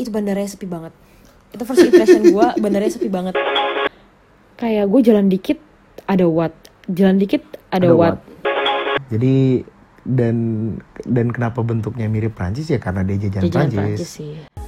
itu 0.00 0.10
bandaranya 0.10 0.48
sepi 0.48 0.64
banget. 0.64 0.96
Itu 1.52 1.62
first 1.68 1.84
impression 1.84 2.24
gue 2.32 2.46
bandaranya 2.56 2.92
sepi 2.92 3.12
banget. 3.12 3.36
Kayak 4.56 4.88
gue 4.88 5.00
jalan 5.04 5.26
dikit 5.28 5.58
ada 6.08 6.26
what 6.26 6.52
jalan 6.90 7.16
dikit 7.22 7.42
ada, 7.70 7.86
Ada 7.86 7.94
what, 7.94 8.16
Jadi 9.12 9.62
dan 10.02 10.36
dan 11.06 11.30
kenapa 11.30 11.62
bentuknya 11.62 12.10
mirip 12.10 12.34
Prancis 12.34 12.66
ya? 12.66 12.82
Karena 12.82 13.06
dia 13.06 13.20
jajan, 13.20 13.46
jajanan 13.46 13.52
Prancis. 13.52 13.78
Prancis 13.78 14.10
sih 14.10 14.59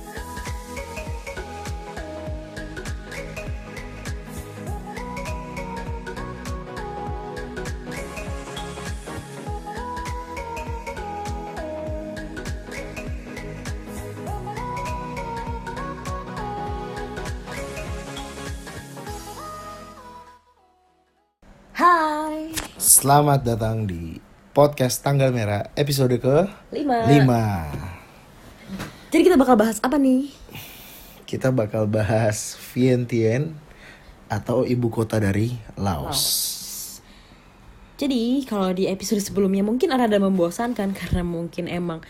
Selamat 23.12 23.44
datang 23.44 23.84
di 23.84 24.16
podcast 24.56 25.04
Tanggal 25.04 25.36
Merah 25.36 25.68
episode 25.76 26.16
ke 26.16 26.48
lima 26.72 27.04
5. 27.04 29.12
jadi 29.12 29.22
kita 29.28 29.36
bakal 29.36 29.60
bahas 29.60 29.76
apa 29.84 30.00
nih 30.00 30.32
Kita 31.28 31.52
bakal 31.52 31.92
bahas 31.92 32.56
Vientiane 32.72 33.52
atau 34.32 34.64
ibu 34.64 34.88
kota 34.88 35.20
dari 35.20 35.52
Laos. 35.76 36.24
Jadi 38.00 38.48
kalau 38.48 38.72
di 38.72 38.88
episode 38.88 39.20
sebelumnya 39.20 39.60
mungkin 39.60 39.92
ada 39.92 40.16
membosankan 40.16 40.88
karena 41.04 41.20
mungkin 41.20 41.68
emang 41.68 42.00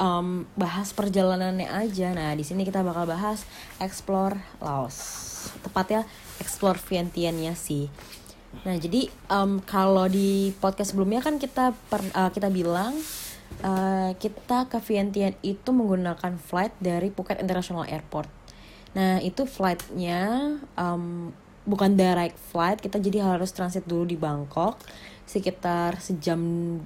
em, 0.00 0.48
bahas 0.56 0.96
perjalanannya 0.96 1.68
aja. 1.68 2.08
Nah 2.16 2.32
di 2.32 2.40
sini 2.40 2.64
kita 2.64 2.80
bakal 2.80 3.04
bahas 3.04 3.44
explore 3.84 4.40
Laos, 4.64 4.96
tepatnya 5.60 6.08
explore 6.40 6.80
Vientiane-nya 6.80 7.52
sih. 7.52 7.92
Nah 8.62 8.76
jadi 8.76 9.08
em, 9.08 9.58
kalau 9.64 10.06
di 10.06 10.52
podcast 10.60 10.92
sebelumnya 10.92 11.24
kan 11.24 11.40
kita 11.40 11.72
per- 11.88 12.12
eh, 12.12 12.30
kita 12.30 12.52
bilang 12.52 12.94
eh, 13.64 14.10
kita 14.20 14.68
ke 14.68 14.78
Vientiane 14.78 15.40
itu 15.42 15.72
menggunakan 15.72 16.36
flight 16.38 16.76
dari 16.78 17.08
Phuket 17.08 17.40
International 17.40 17.88
Airport. 17.88 18.28
Nah 18.92 19.18
itu 19.24 19.48
flightnya 19.48 20.52
em, 20.76 21.32
bukan 21.64 21.96
direct 21.96 22.36
flight, 22.52 22.78
kita 22.78 23.00
jadi 23.00 23.24
harus 23.24 23.50
transit 23.56 23.88
dulu 23.88 24.04
di 24.04 24.20
Bangkok 24.20 24.78
sekitar 25.24 25.96
sejam 25.98 26.38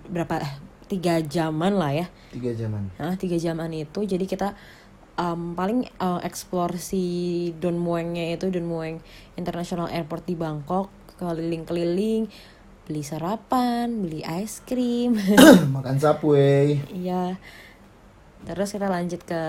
berapa 0.06 0.38
eh, 0.38 0.54
tiga 0.86 1.18
jaman 1.18 1.74
lah 1.74 1.92
ya. 1.92 2.06
Tiga 2.30 2.54
jaman. 2.54 2.94
Nah 2.94 3.18
tiga 3.18 3.36
jaman 3.36 3.74
itu 3.74 4.06
jadi 4.06 4.22
kita 4.22 4.54
em, 5.18 5.58
paling 5.58 5.90
eh, 5.90 6.20
explore 6.22 6.78
si 6.78 7.02
Don 7.58 7.74
Muengnya 7.76 8.38
itu 8.38 8.48
Don 8.54 8.64
Mueng 8.64 9.02
International 9.34 9.90
Airport 9.90 10.24
di 10.30 10.38
Bangkok 10.38 10.88
keliling-keliling 11.16 12.28
beli 12.86 13.02
sarapan, 13.02 13.98
beli 13.98 14.22
es 14.22 14.62
krim. 14.62 15.18
Makan 15.74 15.98
Subway. 15.98 16.78
Iya. 16.94 17.34
Terus 18.46 18.70
kita 18.70 18.86
lanjut 18.86 19.26
ke 19.26 19.42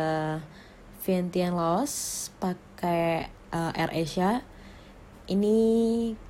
Vientiane 1.06 1.54
Laos 1.54 2.28
pakai 2.42 3.30
uh, 3.54 3.72
Air 3.78 3.94
Asia. 3.94 4.42
Ini 5.30 5.58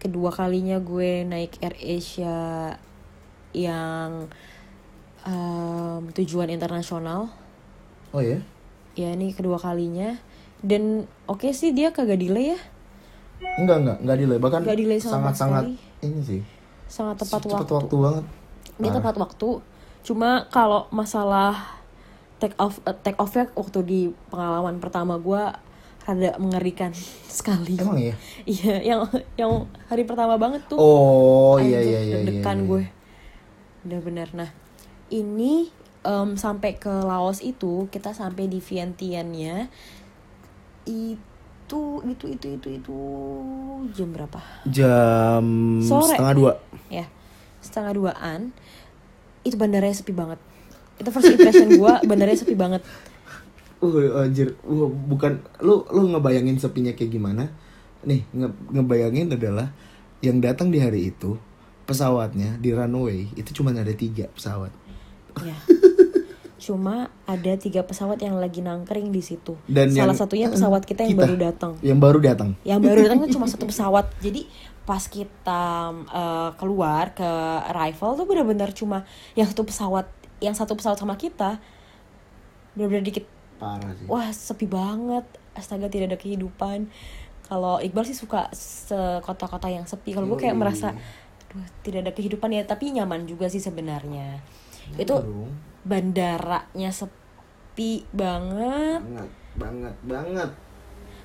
kedua 0.04 0.36
kalinya 0.36 0.84
gue 0.84 1.24
naik 1.24 1.64
Air 1.64 1.80
Asia 1.80 2.38
yang 3.56 4.28
um, 5.24 6.02
tujuan 6.12 6.52
internasional. 6.52 7.32
Oh 8.12 8.20
ya? 8.20 8.44
Ya 9.00 9.16
ini 9.16 9.32
kedua 9.32 9.56
kalinya. 9.64 10.20
Dan 10.60 11.08
oke 11.30 11.56
sih 11.56 11.72
dia 11.72 11.96
kagak 11.96 12.20
delay 12.20 12.58
ya. 12.58 12.60
Enggak 13.42 13.78
enggak 13.86 13.98
enggak 14.02 14.18
delay 14.18 14.40
bahkan 14.42 14.62
Nggak 14.66 14.78
delay 14.78 15.00
sangat 15.02 15.34
sangat 15.38 15.64
ini 16.02 16.22
sih. 16.22 16.42
Sangat 16.90 17.22
tepat 17.22 17.42
waktu. 17.46 17.74
waktu 17.74 17.96
banget. 17.98 18.26
Dia 18.78 18.92
tepat 18.94 19.16
waktu. 19.18 19.50
Cuma 20.06 20.30
kalau 20.50 20.88
masalah 20.90 21.78
take 22.38 22.56
off 22.62 22.82
eh, 22.86 22.98
take 23.02 23.18
off 23.18 23.34
ya 23.34 23.46
waktu 23.54 23.80
di 23.86 24.02
pengalaman 24.30 24.78
pertama 24.78 25.18
gue 25.18 25.44
rada 26.08 26.32
mengerikan 26.40 26.94
sekali. 27.38 27.78
Emang 27.78 28.00
ya? 28.00 28.16
Iya, 28.58 28.76
yang 28.96 29.02
yang 29.36 29.52
hari 29.92 30.08
pertama 30.08 30.40
banget 30.40 30.64
tuh. 30.72 30.80
Oh 30.80 31.60
iya 31.60 31.84
iya 31.84 32.00
iya. 32.00 32.00
iya, 32.02 32.16
deg-degan 32.24 32.64
iya. 32.64 32.68
gue. 32.70 32.84
Udah 33.86 34.00
bener. 34.02 34.28
Nah, 34.34 34.50
ini 35.12 35.70
em, 36.08 36.30
sampai 36.40 36.80
ke 36.80 36.90
Laos 37.04 37.44
itu 37.44 37.92
kita 37.92 38.16
sampai 38.16 38.48
di 38.48 38.64
Vientiane-nya 38.64 39.68
itu 40.88 41.37
itu 41.68 42.26
itu 42.32 42.48
itu 42.56 42.68
itu 42.80 42.98
jam 43.92 44.08
berapa? 44.16 44.40
Jam 44.72 45.46
Sore. 45.84 46.16
setengah 46.16 46.34
dua. 46.34 46.54
ya 46.88 47.06
setengah 47.60 47.92
duaan 48.00 48.40
itu 49.44 49.60
bandaranya 49.60 49.96
sepi 49.96 50.16
banget 50.16 50.40
itu 50.98 51.10
first 51.12 51.30
impression 51.36 51.68
gue 51.76 51.94
bandaranya 52.08 52.40
sepi 52.40 52.56
banget 52.56 52.82
Uh, 53.78 54.26
anjir, 54.26 54.58
uh, 54.66 54.90
bukan 54.90 55.38
lu 55.62 55.86
lu 55.94 56.10
ngebayangin 56.10 56.58
sepinya 56.58 56.98
kayak 56.98 57.14
gimana? 57.14 57.46
Nih, 58.02 58.26
nge 58.34 58.50
ngebayangin 58.74 59.38
adalah 59.38 59.70
yang 60.18 60.42
datang 60.42 60.74
di 60.74 60.82
hari 60.82 61.14
itu 61.14 61.38
pesawatnya 61.86 62.58
di 62.58 62.74
runway 62.74 63.30
itu 63.38 63.54
cuma 63.54 63.70
ada 63.70 63.94
tiga 63.94 64.34
pesawat. 64.34 64.74
ya 65.46 65.54
cuma 66.58 66.96
ada 67.24 67.54
tiga 67.54 67.82
pesawat 67.82 68.18
yang 68.18 68.36
lagi 68.36 68.60
nangkring 68.60 69.10
di 69.10 69.20
situ 69.20 69.54
Dan 69.66 69.90
salah 69.90 70.10
yang- 70.10 70.18
satunya 70.18 70.48
pesawat 70.54 70.82
kita 70.84 71.02
yang 71.02 71.14
kita. 71.14 71.24
baru 71.24 71.36
datang 71.40 71.72
Yang 71.80 72.00
baru 72.00 72.20
datang. 72.20 72.50
yang 72.64 72.80
baru 72.80 73.00
datang 73.04 73.18
itu 73.22 73.30
cuma 73.34 73.46
satu 73.54 73.66
pesawat 73.66 74.06
jadi 74.18 74.50
pas 74.84 75.04
kita 75.04 75.64
eh, 76.08 76.50
keluar 76.56 77.12
ke 77.12 77.30
arrival 77.68 78.16
tuh 78.16 78.26
benar-benar 78.26 78.72
cuma 78.72 79.04
yang 79.34 79.46
satu 79.46 79.62
pesawat 79.62 80.08
yang 80.40 80.54
satu 80.54 80.74
pesawat 80.74 80.96
sama 80.96 81.14
kita 81.16 81.58
benar-benar 82.74 83.04
dikit 83.04 83.26
Parah 83.58 83.90
sih. 83.92 84.06
wah 84.06 84.28
sepi 84.28 84.66
banget 84.66 85.26
astaga 85.54 85.88
tidak 85.88 86.14
ada 86.14 86.20
kehidupan 86.20 86.88
kalau 87.44 87.78
Iqbal 87.78 88.04
sih 88.04 88.14
suka 88.14 88.48
sekota-kota 88.52 89.68
yang 89.68 89.84
sepi 89.84 90.12
kalau 90.12 90.28
gue 90.28 90.40
kayak 90.40 90.54
merasa 90.54 90.94
aduh 91.48 91.64
tidak 91.82 92.00
ada 92.02 92.12
kehidupan 92.12 92.52
ya 92.52 92.64
tapi 92.64 92.92
nyaman 92.92 93.24
juga 93.24 93.48
sih 93.48 93.58
sebenarnya 93.58 94.40
itu 94.94 95.10
dong. 95.12 95.52
Bandaranya 95.88 96.92
sepi 96.92 98.04
banget 98.12 99.02
Banget, 99.02 99.32
banget, 99.56 99.96
banget. 100.04 100.50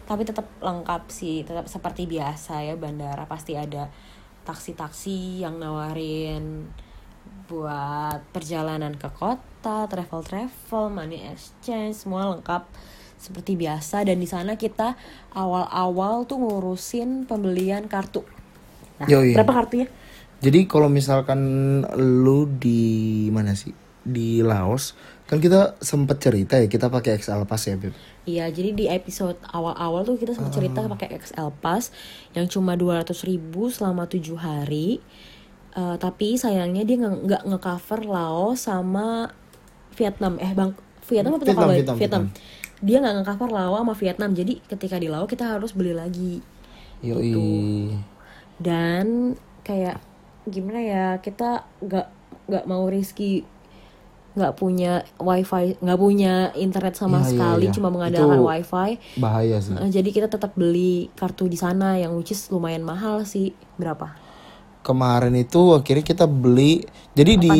tapi 0.07 0.23
tetap 0.23 0.47
lengkap 0.63 1.03
sih 1.11 1.43
tetap 1.43 1.67
seperti 1.67 2.07
biasa 2.07 2.63
ya 2.63 2.75
bandara 2.79 3.27
pasti 3.27 3.59
ada 3.59 3.91
taksi-taksi 4.43 5.43
yang 5.43 5.59
nawarin 5.59 6.67
buat 7.47 8.23
perjalanan 8.35 8.95
ke 8.99 9.07
kota 9.15 9.87
travel 9.87 10.23
travel 10.23 10.85
money 10.91 11.23
exchange 11.31 12.03
semua 12.03 12.31
lengkap 12.35 12.67
seperti 13.19 13.55
biasa 13.55 14.03
dan 14.03 14.19
di 14.19 14.27
sana 14.27 14.59
kita 14.59 14.99
awal-awal 15.31 16.27
tuh 16.27 16.43
ngurusin 16.43 17.23
pembelian 17.31 17.87
kartu 17.87 18.27
nah, 18.99 19.07
Yoi. 19.07 19.35
berapa 19.35 19.53
kartunya 19.63 19.89
Jadi 20.43 20.67
kalau 20.67 20.91
misalkan 20.91 21.39
lu 21.95 22.51
di 22.51 23.31
mana 23.31 23.55
sih? 23.55 23.71
Di 24.03 24.43
Laos, 24.43 24.99
kan 25.31 25.39
kita 25.39 25.79
sempet 25.79 26.19
cerita 26.19 26.59
ya 26.59 26.67
kita 26.67 26.91
pakai 26.91 27.23
XL 27.23 27.47
Pass 27.47 27.71
ya, 27.71 27.79
Beb. 27.79 27.95
Iya, 28.23 28.51
jadi 28.51 28.71
di 28.75 28.87
episode 28.91 29.39
awal-awal 29.51 30.03
tuh 30.07 30.19
kita 30.19 30.35
sempat 30.35 30.55
cerita 30.55 30.83
pakai 30.87 31.15
XL 31.23 31.51
Pass 31.63 31.95
yang 32.35 32.51
cuma 32.51 32.75
200 32.75 33.15
ribu 33.27 33.71
selama 33.71 34.11
tujuh 34.11 34.39
hari. 34.39 34.99
Eh, 35.73 35.97
tapi 35.97 36.37
sayangnya 36.37 36.85
dia 36.85 37.01
nggak 37.01 37.49
ngecover 37.49 38.05
Laos 38.05 38.69
sama 38.69 39.33
Vietnam. 39.97 40.37
Eh 40.37 40.53
bang, 40.53 40.77
Vietnam 41.09 41.33
apa 41.41 41.45
Vietnam, 41.49 41.69
Vietnam, 41.71 41.97
Vietnam, 41.97 41.97
Vietnam. 41.97 42.25
Dia 42.83 42.97
nggak 43.01 43.15
ngecover 43.23 43.49
Laos 43.51 43.79
sama 43.81 43.95
Vietnam. 43.97 44.31
Jadi 44.37 44.53
ketika 44.69 44.97
di 45.01 45.09
Laos 45.09 45.29
kita 45.33 45.49
harus 45.49 45.73
beli 45.73 45.97
lagi. 45.97 46.45
Yoi. 47.01 47.97
Dan 48.61 49.35
kayak 49.65 49.99
gimana 50.45 50.81
ya 50.83 51.07
kita 51.25 51.65
nggak 51.81 52.07
nggak 52.51 52.65
mau 52.69 52.85
risky 52.91 53.47
nggak 54.33 54.53
punya 54.57 55.05
wifi 55.21 55.77
nggak 55.77 55.99
punya 56.01 56.35
internet 56.57 56.97
sama 56.97 57.21
iya, 57.21 57.29
sekali 57.29 57.67
iya. 57.69 57.75
cuma 57.77 57.89
mengandalkan 57.93 58.41
Itu- 58.41 58.49
wifi 58.49 58.91
Bahaya 59.21 59.57
sih. 59.61 59.77
Eh, 59.77 59.91
jadi 59.93 60.09
kita 60.09 60.29
tetap 60.33 60.57
beli 60.57 61.13
kartu 61.13 61.53
di 61.53 61.61
sana 61.61 62.01
yang 62.01 62.17
which 62.17 62.33
is 62.33 62.49
lumayan 62.49 62.81
mahal 62.81 63.29
sih 63.29 63.53
berapa 63.77 64.17
Kemarin 64.83 65.39
itu 65.39 65.79
akhirnya 65.79 66.03
kita 66.03 66.27
beli. 66.27 66.83
Jadi 67.15 67.39
di 67.39 67.59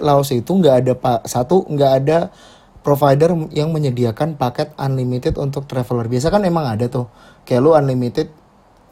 Laos 0.00 0.32
itu 0.32 0.48
nggak 0.48 0.74
ada 0.80 0.92
pak 0.96 1.28
satu 1.28 1.68
nggak 1.68 1.92
ada 2.00 2.32
provider 2.80 3.36
yang 3.52 3.68
menyediakan 3.68 4.40
paket 4.40 4.72
unlimited 4.80 5.36
untuk 5.36 5.68
traveler. 5.68 6.08
Biasa 6.08 6.32
kan 6.32 6.40
emang 6.40 6.64
ada 6.64 6.88
tuh. 6.88 7.12
Kayak 7.44 7.60
lu 7.68 7.76
unlimited 7.76 8.32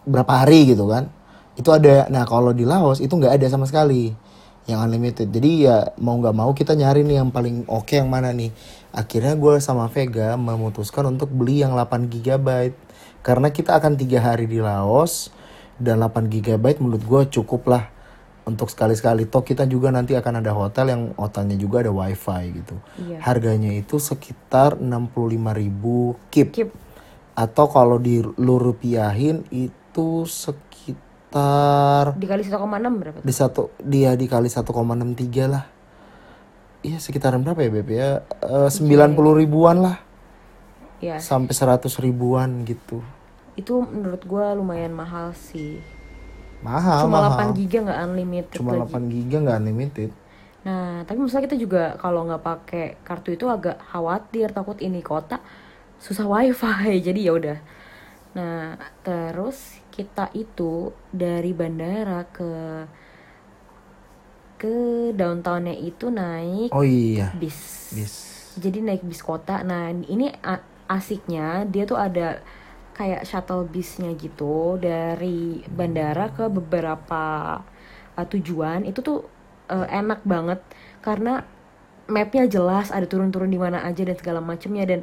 berapa 0.05 0.45
hari 0.45 0.69
gitu 0.69 0.85
kan. 0.85 1.09
Itu 1.57 1.73
ada. 1.73 2.13
Nah, 2.13 2.29
kalau 2.29 2.53
di 2.53 2.69
Laos 2.69 3.01
itu 3.01 3.09
nggak 3.09 3.41
ada 3.41 3.47
sama 3.49 3.65
sekali 3.65 4.13
yang 4.65 4.79
unlimited. 4.81 5.27
Jadi 5.29 5.67
ya 5.67 5.91
mau 5.99 6.15
nggak 6.19 6.37
mau 6.37 6.51
kita 6.53 6.73
nyari 6.73 7.03
nih 7.03 7.19
yang 7.19 7.31
paling 7.31 7.67
oke 7.67 7.93
yang 7.99 8.07
mana 8.07 8.31
nih. 8.31 8.53
akhirnya 8.93 9.33
gue 9.41 9.57
sama 9.57 9.89
Vega 9.89 10.37
memutuskan 10.37 11.09
untuk 11.09 11.33
beli 11.33 11.65
yang 11.65 11.73
8 11.73 12.13
GB 12.13 12.77
karena 13.25 13.49
kita 13.49 13.81
akan 13.81 13.97
tiga 13.97 14.21
hari 14.21 14.45
di 14.45 14.61
Laos 14.61 15.33
dan 15.81 16.05
8 16.05 16.29
GB 16.29 16.61
menurut 16.77 17.01
gue 17.01 17.23
cukup 17.41 17.73
lah 17.73 17.85
untuk 18.45 18.69
sekali-sekali 18.69 19.25
toh 19.31 19.41
kita 19.41 19.65
juga 19.65 19.89
nanti 19.89 20.13
akan 20.13 20.45
ada 20.45 20.53
hotel 20.53 20.93
yang 20.93 21.03
hotelnya 21.17 21.57
juga 21.57 21.81
ada 21.81 21.89
wifi 21.89 22.53
gitu 22.53 22.77
Iya. 23.01 23.25
harganya 23.25 23.73
itu 23.73 23.97
sekitar 23.97 24.77
65.000 24.77 26.21
kip 26.29 26.49
Kip. 26.53 26.71
atau 27.33 27.67
kalau 27.73 27.97
di 27.97 28.21
lu 28.21 28.61
rupiahin 28.61 29.49
itu 29.49 30.29
sekitar 30.29 31.01
Dikali 32.13 32.43
1,6 32.43 32.61
berapa? 32.95 33.19
tuh? 33.19 33.25
di 33.25 33.33
satu 33.33 33.63
dia 33.79 34.13
dikali 34.13 34.47
1,63 34.47 34.69
lah 35.47 35.65
iya 36.81 36.99
sekitaran 36.99 37.41
berapa 37.41 37.59
ya 37.59 37.71
Beb 37.71 37.89
ya 37.89 38.11
Eh, 38.39 38.69
90 38.69 39.17
ribuan 39.35 39.81
lah 39.81 39.97
Iya. 40.99 41.19
sampai 41.19 41.51
100 41.51 41.99
ribuan 41.99 42.63
gitu 42.63 43.03
Itu 43.53 43.83
menurut 43.83 44.23
gua 44.23 44.53
lumayan 44.53 44.93
mahal 44.93 45.35
sih. 45.35 45.83
mahal 46.61 47.05
Cuma 47.05 47.27
mahal 47.27 47.51
8 47.51 47.59
giga 47.59 47.79
nggak 47.83 48.01
unlimited 48.03 48.55
cuma 48.55 48.71
lagi. 48.77 48.93
8 48.95 49.11
giga 49.11 49.37
nggak 49.41 49.59
unlimited 49.59 50.11
Nah, 50.63 51.03
tapi 51.03 51.19
misalnya 51.19 51.51
kita 51.51 51.59
juga 51.59 51.99
kalau 51.99 52.23
nggak 52.23 52.39
pakai 52.39 52.95
kartu 53.03 53.35
itu 53.35 53.51
agak 53.51 53.83
khawatir 53.83 54.55
takut 54.55 54.79
ini 54.79 55.03
kota 55.03 55.43
susah 55.99 56.23
wifi. 56.23 57.03
Jadi 57.11 57.27
ya 57.27 57.35
udah. 57.35 57.59
Nah, 58.33 58.79
terus 59.03 59.82
kita 59.93 60.33
itu 60.33 60.97
dari 61.13 61.53
bandara 61.53 62.25
ke 62.33 62.53
ke 64.57 65.11
downtownnya 65.13 65.77
itu 65.77 66.09
naik 66.09 66.73
oh 66.73 66.87
iya 66.87 67.35
bis. 67.37 67.93
bis 67.93 68.15
Jadi 68.53 68.85
naik 68.85 69.03
bis 69.05 69.25
kota. 69.25 69.65
Nah, 69.65 69.93
ini 69.93 70.29
asiknya 70.89 71.65
dia 71.65 71.89
tuh 71.89 71.97
ada 71.97 72.45
kayak 72.93 73.25
shuttle 73.25 73.65
bisnya 73.65 74.13
gitu 74.13 74.77
dari 74.77 75.65
bandara 75.73 76.29
ke 76.33 76.53
beberapa 76.53 77.59
uh, 78.13 78.27
tujuan. 78.29 78.85
Itu 78.85 79.01
tuh 79.01 79.19
uh, 79.73 79.89
enak 79.89 80.21
banget 80.29 80.61
karena 81.01 81.49
mapnya 82.13 82.45
jelas 82.45 82.93
ada 82.93 83.09
turun-turun 83.09 83.49
di 83.49 83.57
mana 83.57 83.81
aja 83.89 84.05
dan 84.05 84.17
segala 84.21 84.45
macamnya 84.45 84.85
dan 84.85 85.01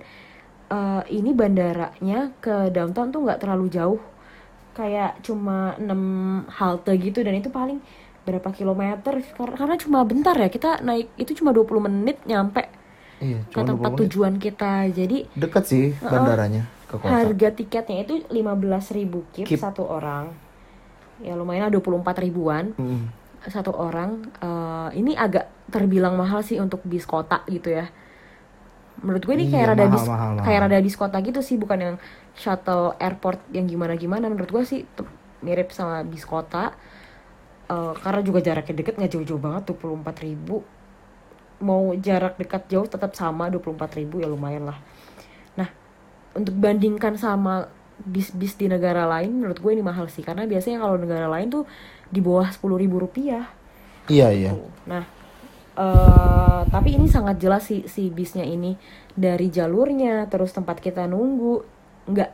uh, 0.70 1.02
ini 1.10 1.34
bandaranya 1.34 2.38
ke 2.38 2.70
downtown 2.70 3.10
tuh 3.10 3.26
nggak 3.26 3.42
terlalu 3.42 3.68
jauh 3.74 4.02
kayak 4.72 5.22
cuma 5.22 5.76
6 5.76 6.00
halte 6.50 6.94
gitu 6.96 7.20
dan 7.20 7.34
itu 7.34 7.50
paling 7.50 7.82
berapa 8.22 8.50
kilometer 8.50 9.14
Kar- 9.32 9.56
karena 9.56 9.76
cuma 9.76 10.00
bentar 10.02 10.34
ya 10.34 10.48
kita 10.48 10.80
naik 10.80 11.10
itu 11.16 11.34
cuma 11.36 11.50
20 11.50 11.66
menit 11.82 12.22
nyampe 12.24 12.70
iya 13.18 13.42
ke 13.44 13.52
cuma 13.52 13.64
20 13.64 13.70
tempat 13.72 13.90
menit. 13.90 14.02
tujuan 14.06 14.34
kita 14.38 14.72
jadi 14.90 15.18
deket 15.34 15.64
sih 15.66 15.86
bandaranya 16.00 16.64
ke 16.86 16.96
kota 16.96 17.10
harga 17.12 17.50
tiketnya 17.52 17.98
itu 18.04 18.14
15.000 18.24 19.34
kip, 19.34 19.46
Kip. 19.46 19.58
satu 19.58 19.84
orang 19.84 20.30
ya 21.20 21.34
lumayan 21.34 21.68
lah 21.68 21.74
24 21.74 22.00
ribuan 22.20 22.72
Mm. 22.76 23.04
satu 23.46 23.72
orang 23.72 24.24
Eh, 24.38 24.90
ini 24.96 25.14
agak 25.14 25.48
terbilang 25.68 26.14
mahal 26.14 26.40
sih 26.40 26.58
untuk 26.58 26.80
bis 26.84 27.04
kota 27.04 27.42
gitu 27.46 27.72
ya 27.72 27.88
menurut 29.00 29.22
gue 29.22 29.32
ini 29.34 29.46
Iya, 29.46 29.54
kayak 29.54 29.68
rada 29.70 29.86
bis 29.88 30.04
mahal, 30.04 30.30
mahal. 30.34 30.44
kayak 30.44 30.60
rada 30.62 30.80
bis 30.82 30.96
kota 30.96 31.18
gitu 31.20 31.40
sih 31.40 31.56
bukan 31.56 31.80
yang 31.80 31.96
shuttle 32.40 32.96
airport 32.96 33.44
yang 33.52 33.68
gimana 33.68 34.00
gimana 34.00 34.32
menurut 34.32 34.48
gue 34.48 34.64
sih 34.64 34.82
mirip 35.44 35.76
sama 35.76 36.08
bis 36.08 36.24
kota. 36.24 36.72
Eh, 37.70 37.94
karena 38.00 38.22
juga 38.24 38.40
jaraknya 38.40 38.76
deket 38.80 38.96
nggak 38.96 39.12
jauh-jauh 39.12 39.42
banget 39.44 39.76
24 39.76 40.26
ribu. 40.26 40.64
Mau 41.60 41.92
jarak 42.00 42.40
dekat 42.40 42.72
jauh 42.72 42.88
tetap 42.88 43.12
sama 43.20 43.52
24 43.52 44.00
ribu 44.00 44.24
ya 44.24 44.32
lumayan 44.32 44.72
lah. 44.72 44.80
Nah 45.60 45.70
untuk 46.32 46.56
bandingkan 46.56 47.20
sama 47.20 47.68
bis-bis 48.00 48.56
di 48.56 48.72
negara 48.72 49.04
lain 49.04 49.44
menurut 49.44 49.60
gue 49.60 49.72
ini 49.76 49.84
mahal 49.84 50.08
sih. 50.08 50.24
Karena 50.24 50.48
biasanya 50.48 50.80
kalau 50.80 50.96
negara 50.96 51.28
lain 51.28 51.52
tuh 51.52 51.68
di 52.08 52.24
bawah 52.24 52.48
10 52.48 52.64
ribu 52.80 53.04
rupiah. 53.04 53.52
Iya 54.10 54.34
iya. 54.34 54.52
Nah, 54.90 55.04
eh 55.78 56.62
tapi 56.70 56.96
ini 56.96 57.06
sangat 57.10 57.38
jelas 57.38 57.68
sih 57.70 57.86
si 57.86 58.10
bisnya 58.10 58.46
ini. 58.48 58.74
Dari 59.14 59.52
jalurnya, 59.52 60.26
terus 60.32 60.56
tempat 60.56 60.80
kita 60.80 61.06
nunggu, 61.06 61.79
nggak 62.10 62.30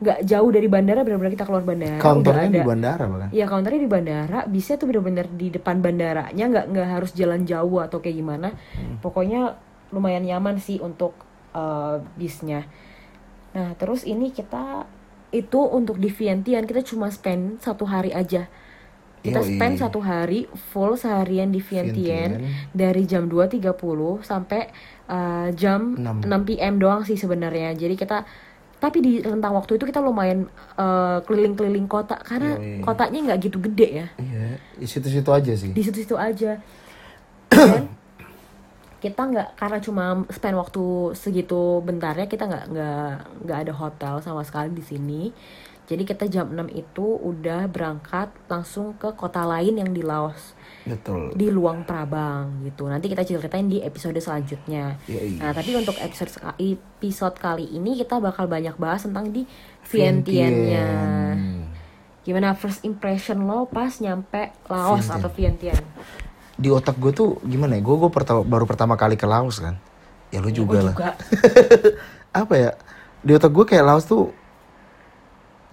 nggak 0.00 0.18
jauh 0.24 0.48
dari 0.48 0.64
bandara, 0.64 1.04
benar-benar 1.04 1.32
kita 1.36 1.44
keluar 1.44 1.60
bandara. 1.60 2.00
counternya 2.00 2.48
di 2.48 2.64
bandara 2.64 3.04
bahkan 3.04 3.28
Iya 3.36 3.44
counternya 3.44 3.80
di 3.84 3.90
bandara, 3.90 4.38
bisnya 4.48 4.80
tuh 4.80 4.88
benar-benar 4.88 5.26
di 5.28 5.52
depan 5.52 5.84
bandaranya, 5.84 6.44
nggak 6.48 6.66
nggak 6.72 6.88
harus 6.88 7.12
jalan 7.12 7.44
jauh 7.44 7.84
atau 7.84 8.00
kayak 8.00 8.16
gimana. 8.16 8.56
Pokoknya 9.04 9.60
lumayan 9.92 10.24
nyaman 10.24 10.56
sih 10.56 10.80
untuk 10.80 11.12
eh, 11.52 12.00
bisnya. 12.16 12.64
Nah 13.52 13.76
terus 13.76 14.08
ini 14.08 14.32
kita 14.32 14.88
itu 15.30 15.60
untuk 15.62 16.00
di 16.00 16.10
Vientiane 16.10 16.66
kita 16.66 16.82
cuma 16.82 17.12
spend 17.12 17.60
satu 17.60 17.84
hari 17.84 18.16
aja. 18.16 18.48
Kita 19.20 19.44
Yoi. 19.44 19.52
spend 19.52 19.74
satu 19.76 20.00
hari 20.00 20.48
full 20.72 20.96
seharian 20.96 21.52
di 21.52 21.60
Vientiane, 21.60 22.40
Vientiane. 22.40 22.72
dari 22.72 23.04
jam 23.04 23.28
2.30 23.28 23.76
sampai 24.24 24.72
eh, 25.12 25.48
jam 25.52 25.92
6. 26.00 26.24
6. 26.24 26.48
PM 26.48 26.80
doang 26.80 27.04
sih 27.04 27.20
sebenarnya. 27.20 27.76
Jadi 27.76 28.00
kita 28.00 28.24
tapi 28.80 29.04
di 29.04 29.12
rentang 29.20 29.52
waktu 29.52 29.76
itu 29.76 29.84
kita 29.84 30.00
lumayan 30.00 30.48
eh, 30.80 31.18
keliling-keliling 31.28 31.84
kota 31.84 32.16
karena 32.24 32.56
Yoi. 32.56 32.80
kotanya 32.80 33.18
nggak 33.30 33.38
gitu 33.44 33.60
gede 33.60 33.88
ya. 34.02 34.06
iya 34.16 34.56
di 34.80 34.86
situ-situ 34.88 35.30
aja 35.30 35.52
sih 35.52 35.70
Di 35.76 35.82
situ-situ 35.84 36.16
aja. 36.16 36.56
Dan 37.52 37.84
kita 39.00 39.20
nggak 39.28 39.48
karena 39.56 39.78
cuma 39.80 40.04
spend 40.32 40.56
waktu 40.56 41.12
segitu 41.16 41.84
bentarnya 41.84 42.24
kita 42.28 42.48
nggak 42.48 42.64
nggak 42.72 43.12
nggak 43.44 43.58
ada 43.68 43.72
hotel 43.76 44.14
sama 44.24 44.40
sekali 44.48 44.72
di 44.72 44.84
sini. 44.84 45.22
Jadi 45.90 46.06
kita 46.06 46.24
jam 46.30 46.46
6 46.54 46.70
itu 46.70 47.02
udah 47.02 47.66
berangkat 47.66 48.30
langsung 48.46 48.94
ke 48.94 49.10
kota 49.18 49.42
lain 49.42 49.74
yang 49.82 49.90
di 49.90 50.06
Laos 50.06 50.54
betul 50.88 51.36
di 51.36 51.52
Luang 51.52 51.84
Prabang 51.84 52.64
gitu. 52.64 52.88
Nanti 52.88 53.12
kita 53.12 53.20
ceritain 53.20 53.68
di 53.68 53.84
episode 53.84 54.16
selanjutnya. 54.16 54.96
Yoi. 55.04 55.36
Nah, 55.36 55.52
tapi 55.52 55.76
untuk 55.76 55.96
episode 56.00 56.32
episode 56.56 57.36
kali 57.36 57.68
ini 57.68 58.00
kita 58.00 58.16
bakal 58.16 58.48
banyak 58.48 58.74
bahas 58.76 59.04
tentang 59.04 59.28
di 59.28 59.44
Vientiane-nya. 59.84 60.88
Vientiane. 60.88 61.68
Gimana 62.20 62.52
first 62.52 62.84
impression 62.84 63.44
lo 63.44 63.64
pas 63.64 63.96
nyampe 64.00 64.52
Laos 64.68 65.04
Vientiane. 65.04 65.16
atau 65.20 65.30
Vientiane? 65.32 65.86
di 66.60 66.68
otak 66.68 67.00
gue 67.00 67.08
tuh 67.08 67.40
gimana 67.40 67.72
ya 67.72 67.80
gue 67.80 67.96
gue 67.96 68.10
pertama 68.12 68.44
baru 68.44 68.68
pertama 68.68 68.92
kali 68.92 69.16
ke 69.16 69.24
Laos 69.24 69.64
kan 69.64 69.80
ya 70.28 70.44
lu 70.44 70.52
juga 70.52 70.76
Gue 70.76 70.84
lah 70.84 70.94
juga. 70.94 71.10
apa 72.44 72.54
ya 72.54 72.70
di 73.24 73.32
otak 73.32 73.48
gue 73.48 73.64
kayak 73.64 73.80
Laos 73.80 74.04
tuh 74.04 74.28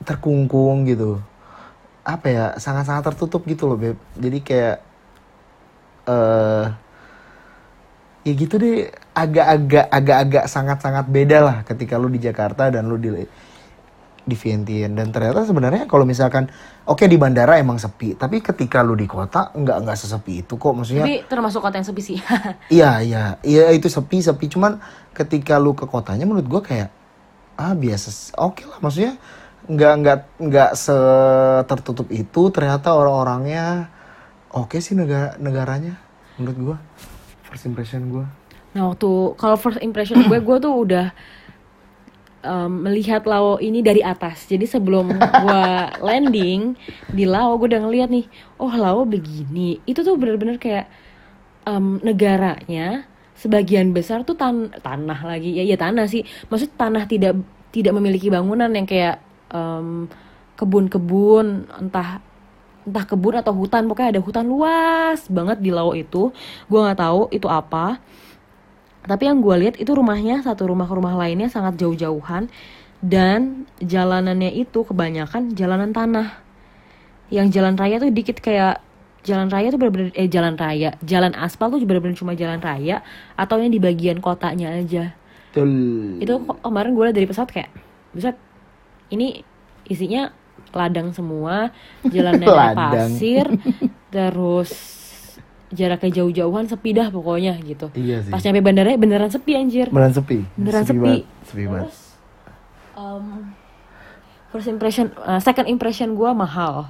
terkungkung 0.07 0.87
gitu 0.87 1.19
apa 2.07 2.25
ya 2.31 2.45
sangat-sangat 2.55 3.11
tertutup 3.11 3.43
gitu 3.43 3.67
loh 3.67 3.75
beb 3.75 3.99
jadi 4.15 4.39
kayak 4.39 4.75
eh 6.07 6.65
ya 8.27 8.33
gitu 8.35 8.59
deh 8.59 8.91
agak-agak 9.15 9.87
agak-agak 9.87 10.45
sangat-sangat 10.51 11.07
beda 11.07 11.37
lah 11.39 11.57
ketika 11.63 11.95
lu 11.95 12.11
di 12.11 12.19
Jakarta 12.19 12.67
dan 12.67 12.91
lu 12.91 12.99
di 12.99 13.11
di 14.27 14.35
Vientiane 14.35 14.91
dan 14.91 15.07
ternyata 15.15 15.47
sebenarnya 15.47 15.87
kalau 15.87 16.03
misalkan 16.03 16.51
oke 16.83 17.07
di 17.07 17.15
bandara 17.15 17.55
emang 17.55 17.79
sepi 17.79 18.19
tapi 18.19 18.43
ketika 18.43 18.83
lu 18.83 18.99
di 18.99 19.07
kota 19.07 19.55
nggak 19.55 19.87
nggak 19.87 19.95
sesepi 19.95 20.43
itu 20.43 20.59
kok 20.59 20.75
maksudnya 20.75 21.07
Tapi 21.07 21.23
termasuk 21.31 21.63
kota 21.63 21.79
yang 21.79 21.87
sepi 21.87 22.01
sih. 22.03 22.19
Iya 22.75 22.99
iya 22.99 23.23
iya 23.47 23.71
itu 23.71 23.87
sepi 23.87 24.19
sepi 24.19 24.51
cuman 24.51 24.83
ketika 25.15 25.55
lu 25.55 25.71
ke 25.71 25.87
kotanya 25.87 26.27
menurut 26.27 26.43
gua 26.51 26.59
kayak 26.59 26.91
ah 27.55 27.71
biasa 27.71 28.35
oke 28.35 28.67
lah 28.67 28.83
maksudnya 28.83 29.15
nggak 29.71 29.93
nggak 30.03 30.19
nggak 30.43 30.71
tertutup 31.71 32.11
itu 32.11 32.51
ternyata 32.51 32.91
orang-orangnya 32.91 33.87
oke 34.63 34.77
sih 34.81 34.97
negara 34.97 35.37
negaranya 35.37 35.99
menurut 36.41 36.57
gua 36.57 36.77
first 37.45 37.65
impression 37.69 38.09
gua 38.09 38.25
Nah 38.77 38.93
waktu 38.93 39.09
kalau 39.41 39.57
first 39.57 39.81
impression 39.81 40.21
gue 40.29 40.37
gue 40.37 40.57
tuh 40.61 40.69
udah 40.69 41.09
um, 42.45 42.85
melihat 42.85 43.25
Lao 43.25 43.57
ini 43.57 43.81
dari 43.81 44.05
atas. 44.05 44.45
Jadi 44.45 44.69
sebelum 44.69 45.09
gue 45.43 45.65
landing 45.97 46.77
di 47.09 47.25
Lao 47.25 47.57
gue 47.57 47.73
udah 47.73 47.81
ngeliat 47.81 48.13
nih, 48.13 48.29
oh 48.61 48.69
Lao 48.69 49.01
begini. 49.09 49.81
Itu 49.89 50.05
tuh 50.05 50.13
bener-bener 50.13 50.61
kayak 50.61 50.85
um, 51.65 51.97
negaranya 52.05 53.09
sebagian 53.33 53.93
besar 53.93 54.25
tuh 54.25 54.33
tan 54.37 54.73
tanah 54.81 55.25
lagi 55.25 55.57
ya 55.57 55.65
ya 55.65 55.77
tanah 55.79 56.05
sih. 56.05 56.21
Maksud 56.53 56.77
tanah 56.77 57.09
tidak 57.09 57.33
tidak 57.73 57.97
memiliki 57.97 58.29
bangunan 58.29 58.69
yang 58.69 58.85
kayak 58.85 59.17
um, 59.49 60.05
kebun-kebun 60.53 61.65
entah 61.81 62.21
entah 62.87 63.03
kebun 63.03 63.35
atau 63.35 63.51
hutan 63.51 63.83
pokoknya 63.91 64.15
ada 64.15 64.21
hutan 64.23 64.47
luas 64.47 65.27
banget 65.27 65.59
di 65.59 65.75
Lao 65.75 65.91
itu. 65.91 66.31
Gue 66.71 66.79
nggak 66.79 66.99
tahu 67.03 67.27
itu 67.35 67.51
apa. 67.51 67.99
Tapi 69.03 69.23
yang 69.27 69.43
gue 69.43 69.55
lihat 69.67 69.75
itu 69.75 69.91
rumahnya 69.91 70.39
satu 70.39 70.71
rumah 70.71 70.87
ke 70.87 70.95
rumah 70.95 71.15
lainnya 71.19 71.51
sangat 71.51 71.75
jauh-jauhan. 71.75 72.47
Dan 73.03 73.69
jalanannya 73.83 74.55
itu 74.55 74.87
kebanyakan 74.87 75.53
jalanan 75.53 75.91
tanah. 75.91 76.39
Yang 77.27 77.59
jalan 77.59 77.75
raya 77.75 77.99
tuh 77.99 78.09
dikit 78.09 78.39
kayak 78.39 78.79
jalan 79.27 79.51
raya 79.51 79.67
tuh 79.67 79.79
bener-bener 79.83 80.15
eh 80.15 80.31
jalan 80.31 80.55
raya 80.55 80.95
jalan 81.03 81.35
aspal 81.35 81.67
tuh 81.67 81.83
bener-bener 81.83 82.15
cuma 82.15 82.31
jalan 82.31 82.63
raya 82.63 83.03
atau 83.35 83.59
yang 83.59 83.75
di 83.75 83.83
bagian 83.83 84.23
kotanya 84.23 84.71
aja. 84.71 85.11
Betul. 85.51 86.21
itu 86.21 86.33
kemarin 86.61 86.93
gue 86.93 87.05
dari 87.17 87.25
pesawat 87.25 87.49
kayak 87.49 87.71
bisa 88.13 88.37
ini 89.09 89.41
isinya 89.89 90.29
ladang 90.69 91.11
semua 91.11 91.69
jalannya 92.13 92.45
Ladang. 92.45 92.75
pasir 92.75 93.45
terus 94.09 94.71
jaraknya 95.67 96.11
jauh-jauhan 96.17 96.65
sepi 96.65 96.89
dah 96.91 97.07
pokoknya 97.07 97.59
gitu 97.59 97.91
Iya 97.91 98.23
sih. 98.23 98.31
pas 98.31 98.39
nyampe 98.39 98.61
bandara 98.61 98.95
beneran 98.95 99.27
sepi 99.27 99.51
anjir 99.53 99.87
Beneran 99.87 100.11
sepi. 100.11 100.39
beneran 100.55 100.83
sepi, 100.83 100.95
banget. 100.97 101.23
Sepi 101.43 101.63
banget. 101.65 101.83
terus 101.85 101.99
um, 102.95 103.25
first 104.47 104.67
impression 104.67 105.05
uh, 105.19 105.37
second 105.37 105.67
impression 105.67 106.13
gue 106.13 106.31
mahal 106.31 106.87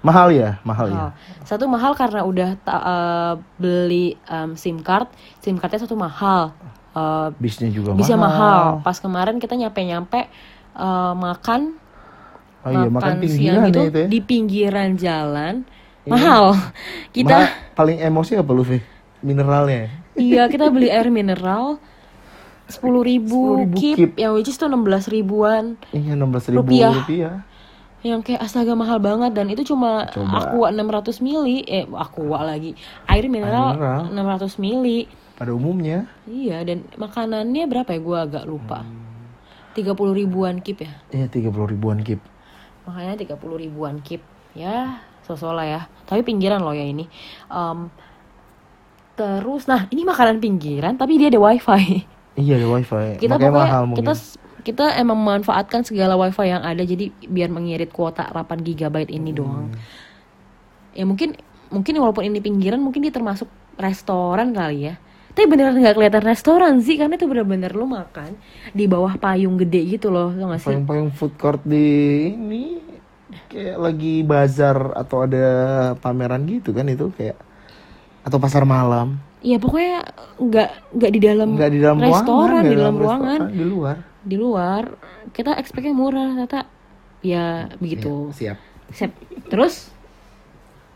Mahal 0.00 0.32
ya, 0.32 0.56
mahal, 0.62 0.88
ya. 0.88 0.96
mahal. 0.96 1.10
Satu 1.44 1.68
mahal 1.68 1.92
karena 1.92 2.24
udah 2.24 2.56
ta- 2.56 2.80
uh, 2.80 3.32
beli 3.60 4.16
um, 4.24 4.56
SIM 4.56 4.80
card, 4.80 5.12
SIM 5.36 5.60
cardnya 5.60 5.76
satu 5.76 5.92
mahal. 5.92 6.56
Uh, 6.96 7.28
Bisnya 7.36 7.68
juga 7.68 7.92
bisa 7.92 8.16
mahal. 8.16 8.80
mahal. 8.80 8.80
Pas 8.80 8.96
kemarin 8.96 9.36
kita 9.36 9.52
nyampe-nyampe 9.52 10.24
uh, 10.72 11.12
makan 11.12 11.76
Oh 12.60 12.68
iya, 12.68 12.86
makan 12.86 13.00
siang 13.00 13.20
pinggiran 13.20 13.64
gitu 13.64 13.78
ya 13.78 13.86
itu 13.86 13.98
ya. 13.98 14.06
di 14.06 14.18
pinggiran 14.20 14.90
jalan 14.94 15.54
Iya. 16.00 16.10
mahal. 16.10 16.44
Kita 17.10 17.36
Mahal. 17.38 17.72
paling 17.72 17.98
emosi 17.98 18.32
apa 18.34 18.50
lu, 18.50 18.62
Fi? 18.62 18.80
Mineralnya. 19.20 19.92
iya 20.12 20.44
kita 20.46 20.68
beli 20.68 20.88
air 20.88 21.08
mineral 21.08 21.76
sepuluh 22.66 23.00
ribu 23.00 23.64
10.000 23.66 23.72
kip, 23.74 23.96
kip. 23.96 24.10
yang 24.14 24.32
which 24.32 24.46
is 24.46 24.54
tuh 24.54 24.66
16 24.66 24.80
ribuan 25.08 25.76
Iya, 25.90 26.14
16 26.14 26.50
ribu 26.50 26.60
Rupiah. 26.62 26.92
rupiah. 26.94 27.34
yang 28.00 28.20
kayak 28.20 28.40
astaga 28.40 28.72
mahal 28.72 28.96
banget 28.96 29.32
dan 29.32 29.48
itu 29.48 29.60
cuma 29.66 30.08
Coba. 30.08 30.40
aqua 30.40 30.68
600 30.70 31.20
mili 31.20 31.60
eh 31.62 31.84
aqua 31.90 32.40
lagi 32.42 32.72
air 33.06 33.28
mineral, 33.28 33.76
mineral. 33.76 34.00
600 34.40 34.56
mili 34.56 35.04
Pada 35.34 35.52
umumnya. 35.52 36.08
Iya 36.24 36.60
dan 36.62 36.84
makanannya 36.94 37.64
berapa 37.66 37.90
ya 37.90 38.00
gue 38.00 38.18
agak 38.22 38.44
lupa. 38.44 38.84
Tiga 39.70 39.92
puluh 39.92 40.12
ribuan 40.12 40.60
kip 40.60 40.80
ya. 40.80 40.92
Iya, 41.10 41.28
30 41.28 41.48
ribuan 41.66 42.00
kip. 42.00 42.20
Makanya 42.90 43.14
tiga 43.14 43.34
puluh 43.38 43.56
ribuan 43.62 44.02
kip. 44.02 44.26
Ya 44.52 45.06
sosok 45.22 45.54
lah 45.54 45.66
ya. 45.66 45.80
Tapi 46.10 46.26
pinggiran 46.26 46.60
loh 46.66 46.74
ya 46.74 46.82
ini. 46.82 47.06
Em, 47.46 47.78
terus 49.18 49.68
nah 49.70 49.84
ini 49.92 50.02
makanan 50.02 50.40
pinggiran 50.40 50.96
tapi 50.98 51.20
dia 51.20 51.28
ada 51.30 51.40
wifi. 51.40 52.06
Iya, 52.34 52.52
ada 52.62 52.68
wifi. 52.70 53.06
Kita 53.22 53.36
Makanya 53.36 53.52
pokoknya 53.52 53.74
mahal 53.74 53.82
mungkin. 53.86 54.10
kita 54.10 54.12
kita 54.60 54.84
emang 55.00 55.16
memanfaatkan 55.16 55.82
segala 55.88 56.14
wifi 56.20 56.52
yang 56.52 56.62
ada 56.64 56.82
jadi 56.84 57.12
biar 57.24 57.48
mengirit 57.48 57.90
kuota 57.92 58.28
8 58.28 58.60
GB 58.60 59.08
ini 59.08 59.30
doang. 59.32 59.72
Ya 60.92 61.04
mungkin 61.06 61.38
mungkin 61.70 61.94
walaupun 62.02 62.26
ini 62.26 62.42
pinggiran 62.42 62.82
mungkin 62.82 63.06
dia 63.06 63.14
termasuk 63.14 63.48
restoran 63.78 64.52
kali 64.52 64.90
ya. 64.90 64.94
Tapi 65.30 65.46
beneran 65.46 65.78
nggak 65.78 65.94
kelihatan 65.94 66.24
restoran 66.26 66.74
sih 66.82 66.98
karena 66.98 67.14
itu 67.14 67.30
bener-bener 67.30 67.70
lu 67.70 67.86
makan 67.86 68.34
di 68.74 68.84
bawah 68.90 69.14
payung 69.16 69.54
gede 69.56 69.98
gitu 69.98 70.10
loh, 70.10 70.34
tau 70.34 70.50
gak 70.50 70.60
sih? 70.60 70.68
Payung-payung 70.74 71.10
food 71.14 71.34
court 71.38 71.62
di 71.62 71.86
ini 72.34 72.64
kayak 73.46 73.78
lagi 73.78 74.26
bazar 74.26 74.94
atau 74.98 75.22
ada 75.22 75.46
pameran 76.02 76.42
gitu 76.50 76.74
kan 76.74 76.86
itu 76.90 77.14
kayak 77.14 77.38
atau 78.26 78.38
pasar 78.42 78.66
malam. 78.66 79.22
Iya 79.40 79.56
pokoknya 79.56 80.04
nggak 80.36 80.70
nggak 80.98 81.10
di 81.14 81.20
dalam 81.22 81.48
Enggak 81.56 81.72
di 81.72 81.80
dalam 81.80 81.98
restoran, 82.02 82.26
ruangan, 82.28 82.60
di 82.60 82.68
nggak 82.68 82.80
dalam 82.82 82.96
ruangan, 82.98 83.40
restoran, 83.40 83.56
di 83.56 83.64
luar. 83.64 83.96
di 84.20 84.36
luar. 84.36 84.82
Kita 85.30 85.50
expectnya 85.56 85.94
murah, 85.96 86.28
ternyata 86.36 86.60
ya 87.24 87.70
begitu. 87.80 88.34
Siap. 88.36 88.58
Sip. 88.92 89.14
Terus 89.48 89.88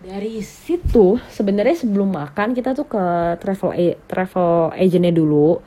dari 0.05 0.39
situ 0.41 1.17
sebenarnya 1.27 1.75
sebelum 1.75 2.13
makan 2.13 2.53
kita 2.53 2.73
tuh 2.73 2.85
ke 2.85 3.05
travel 3.41 3.73
a- 3.73 3.99
travel 4.05 4.69
agentnya 4.71 5.11
dulu 5.11 5.65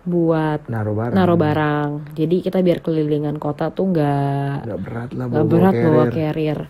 buat 0.00 0.64
Naruh 0.64 0.94
barang. 0.96 1.12
naruh 1.12 1.36
barang. 1.36 1.88
Jadi 2.14 2.40
kita 2.40 2.62
biar 2.62 2.80
kelilingan 2.80 3.36
kota 3.36 3.68
tuh 3.68 3.90
nggak 3.90 4.64
Nggak 4.64 4.80
berat 4.80 5.10
lah 5.12 5.26
bawa 5.28 5.44
berat 5.44 5.74
bawa 5.76 6.04
carrier. 6.06 6.14
carrier. 6.14 6.60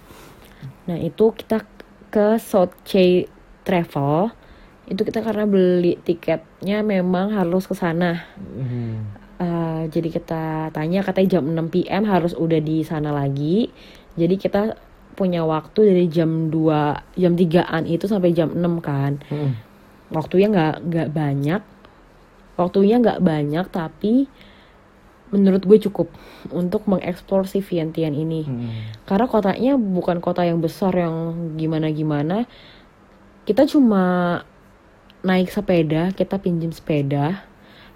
Nah 0.89 0.99
itu 0.99 1.25
kita 1.33 1.63
ke 2.11 2.41
South 2.43 2.75
Chey 2.83 3.31
Travel 3.63 4.35
itu 4.91 5.07
kita 5.07 5.23
karena 5.23 5.47
beli 5.47 5.95
tiketnya 6.03 6.83
memang 6.83 7.31
harus 7.31 7.63
ke 7.63 7.77
sana. 7.77 8.27
Hmm. 8.35 9.15
Eh, 9.39 9.83
jadi 9.89 10.09
kita 10.11 10.45
tanya 10.75 11.01
katanya 11.01 11.39
jam 11.39 11.47
6 11.47 11.71
PM 11.71 12.03
harus 12.05 12.35
udah 12.35 12.59
di 12.59 12.83
sana 12.83 13.15
lagi. 13.15 13.71
Jadi 14.19 14.35
kita 14.37 14.75
punya 15.15 15.43
waktu 15.45 15.91
dari 15.91 16.07
jam 16.07 16.49
2 16.49 17.19
jam 17.19 17.33
3-an 17.37 17.83
itu 17.87 18.05
sampai 18.07 18.31
jam 18.33 18.51
6 18.53 18.61
kan. 18.81 19.21
Hmm. 19.29 19.53
Waktunya 20.11 20.49
nggak 20.51 20.75
nggak 20.87 21.09
banyak. 21.13 21.63
Waktunya 22.57 22.97
nggak 23.01 23.21
banyak 23.25 23.67
tapi 23.73 24.29
menurut 25.31 25.63
gue 25.63 25.79
cukup 25.87 26.11
untuk 26.51 26.91
mengeksplor 26.91 27.47
si 27.47 27.63
Vientiane 27.63 28.19
ini. 28.19 28.43
Hmm. 28.43 28.71
Karena 29.07 29.27
kotanya 29.31 29.73
bukan 29.79 30.19
kota 30.19 30.43
yang 30.43 30.59
besar 30.59 30.91
yang 30.93 31.15
gimana-gimana. 31.55 32.51
Kita 33.47 33.65
cuma 33.67 34.43
naik 35.23 35.51
sepeda, 35.51 36.11
kita 36.13 36.37
pinjam 36.43 36.75
sepeda. 36.75 37.47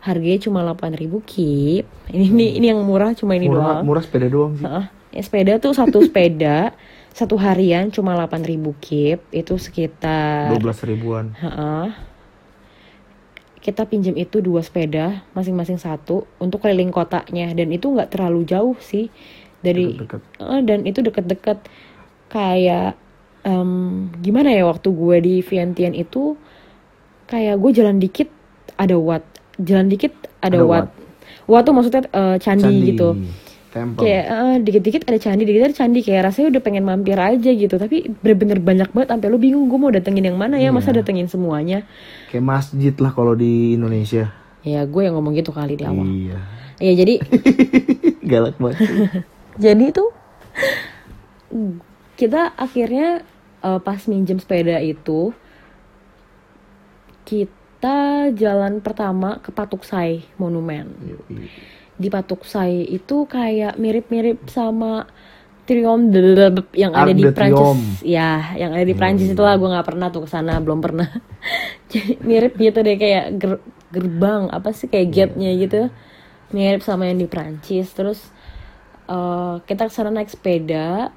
Harganya 0.05 0.37
cuma 0.45 0.61
8.000 0.63 1.01
kip. 1.25 1.85
Ini 2.13 2.25
ini 2.29 2.47
ini 2.61 2.67
yang 2.69 2.85
murah 2.85 3.17
cuma 3.17 3.33
ini 3.35 3.49
Murah, 3.49 3.81
doang. 3.81 3.85
murah 3.89 4.03
sepeda 4.05 4.27
doang 4.29 4.53
sih. 4.61 4.65
Heeh. 4.69 4.85
Ya, 5.15 5.23
sepeda 5.23 5.53
tuh 5.63 5.73
satu 5.73 6.03
sepeda 6.07 6.75
satu 7.15 7.39
harian 7.39 7.95
cuma 7.95 8.19
8.000 8.19 8.59
kip. 8.83 9.23
Itu 9.31 9.55
sekitar 9.55 10.51
12 10.51 10.91
ribuan. 10.91 11.31
Heeh. 11.39 11.95
Kita 13.65 13.89
pinjam 13.89 14.13
itu 14.19 14.45
dua 14.45 14.61
sepeda, 14.61 15.25
masing-masing 15.33 15.81
satu 15.81 16.29
untuk 16.37 16.61
keliling 16.61 16.93
kotanya 16.93 17.49
dan 17.57 17.73
itu 17.73 17.89
nggak 17.89 18.13
terlalu 18.13 18.45
jauh 18.45 18.77
sih 18.77 19.09
dari 19.65 19.97
Deket-deket. 19.97 20.21
Eh, 20.37 20.61
dan 20.69 20.81
itu 20.85 21.01
deket-deket 21.01 21.59
kayak 22.29 22.93
em, 23.41 24.13
gimana 24.21 24.53
ya 24.53 24.69
waktu 24.69 24.89
gue 24.93 25.17
di 25.25 25.35
Vientiane 25.41 25.97
itu 25.97 26.37
kayak 27.25 27.57
gue 27.57 27.71
jalan 27.73 27.97
dikit 27.97 28.29
ada 28.77 29.01
wat, 29.01 29.25
jalan 29.57 29.89
dikit 29.89 30.13
ada, 30.45 30.61
Ada 30.61 30.69
wat. 30.69 30.89
Wat 31.49 31.65
tuh 31.65 31.73
maksudnya 31.73 32.05
eh, 32.05 32.37
candi, 32.37 32.93
gitu 32.93 33.17
Temple. 33.75 34.01
kayak 34.01 34.25
eh, 34.25 34.57
dikit-dikit 34.61 35.03
ada 35.05 35.19
candi 35.19 35.43
dikit 35.43 35.63
ada 35.65 35.75
candi 35.75 36.01
kayak 36.01 36.23
rasanya 36.25 36.49
udah 36.49 36.63
pengen 36.63 36.83
mampir 36.83 37.17
aja 37.17 37.51
gitu 37.51 37.75
tapi 37.75 38.07
bener-bener 38.15 38.57
banyak 38.57 38.89
banget 38.89 39.09
sampai 39.11 39.27
lu 39.27 39.37
bingung 39.37 39.67
gue 39.67 39.77
mau 39.77 39.91
datengin 39.91 40.25
yang 40.25 40.39
mana 40.39 40.55
ya 40.57 40.71
masa 40.71 40.89
Iya. 40.89 41.03
datengin 41.03 41.27
semuanya 41.27 41.83
Kayak 42.29 42.47
masjid 42.47 42.95
lah 42.95 43.11
kalau 43.11 43.35
di 43.35 43.75
Indonesia. 43.75 44.31
ya 44.63 44.81
gue 44.83 45.03
yang 45.03 45.13
ngomong 45.13 45.35
gitu 45.35 45.51
kali 45.51 45.75
di 45.75 45.83
awal 45.83 46.07
Iya. 46.07 46.39
ya 46.79 46.93
jadi 46.95 47.15
Galak 48.31 48.57
banget. 48.57 48.79
jadi 49.65 49.85
tuh 49.91 50.09
kita 52.15 52.55
akhirnya 52.55 53.27
eh, 53.61 53.81
pas 53.81 54.01
minjem 54.05 54.39
sepeda 54.39 54.79
itu 54.79 55.35
kita 57.25 57.99
jalan 58.33 58.79
pertama 58.79 59.39
ke 59.39 59.51
Patuksai 59.51 60.25
Monumen 60.35 60.93
Yoi. 61.03 61.49
Di 61.95 62.09
Patuksai 62.11 62.91
itu 62.91 63.25
kayak 63.31 63.79
mirip-mirip 63.79 64.39
sama 64.51 65.07
Triumph 65.65 66.11
de- 66.15 66.73
yang 66.77 66.93
ada 66.93 67.11
Arc 67.11 67.17
di 67.17 67.25
Prancis. 67.31 68.05
Ya, 68.05 68.53
yang 68.61 68.75
ada 68.77 68.85
di 68.85 68.95
Prancis 68.97 69.33
itu 69.33 69.43
lah 69.43 69.57
gue 69.57 69.69
nggak 69.71 69.87
pernah 69.89 70.09
tuh 70.13 70.27
ke 70.27 70.31
sana, 70.31 70.61
belum 70.61 70.81
pernah. 70.85 71.09
Jadi 71.93 72.21
mirip 72.25 72.55
gitu 72.59 72.79
deh 72.85 72.97
kayak 72.99 73.27
ger- 73.41 73.65
gerbang 73.95 74.51
apa 74.51 74.71
sih 74.77 74.89
kayak 74.93 75.09
gate-nya 75.15 75.51
gitu. 75.57 75.81
Mirip 76.55 76.83
sama 76.85 77.09
yang 77.11 77.19
di 77.21 77.29
Prancis. 77.31 77.91
Terus 77.97 78.21
eh, 79.09 79.55
kita 79.69 79.89
ke 79.89 79.93
sana 79.95 80.11
naik 80.13 80.31
sepeda. 80.33 81.13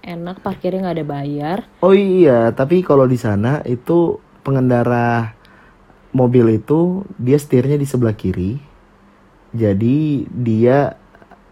Enak 0.00 0.40
parkirnya 0.40 0.80
nggak 0.88 0.96
ada 0.96 1.06
bayar. 1.06 1.58
Oh 1.84 1.92
iya, 1.96 2.52
tapi 2.52 2.80
kalau 2.84 3.04
di 3.08 3.16
sana 3.16 3.60
itu 3.64 4.16
pengendara 4.44 5.32
mobil 6.12 6.58
itu 6.60 7.04
dia 7.20 7.38
setirnya 7.40 7.76
di 7.80 7.86
sebelah 7.88 8.16
kiri. 8.16 8.60
Jadi 9.50 10.30
dia 10.30 10.94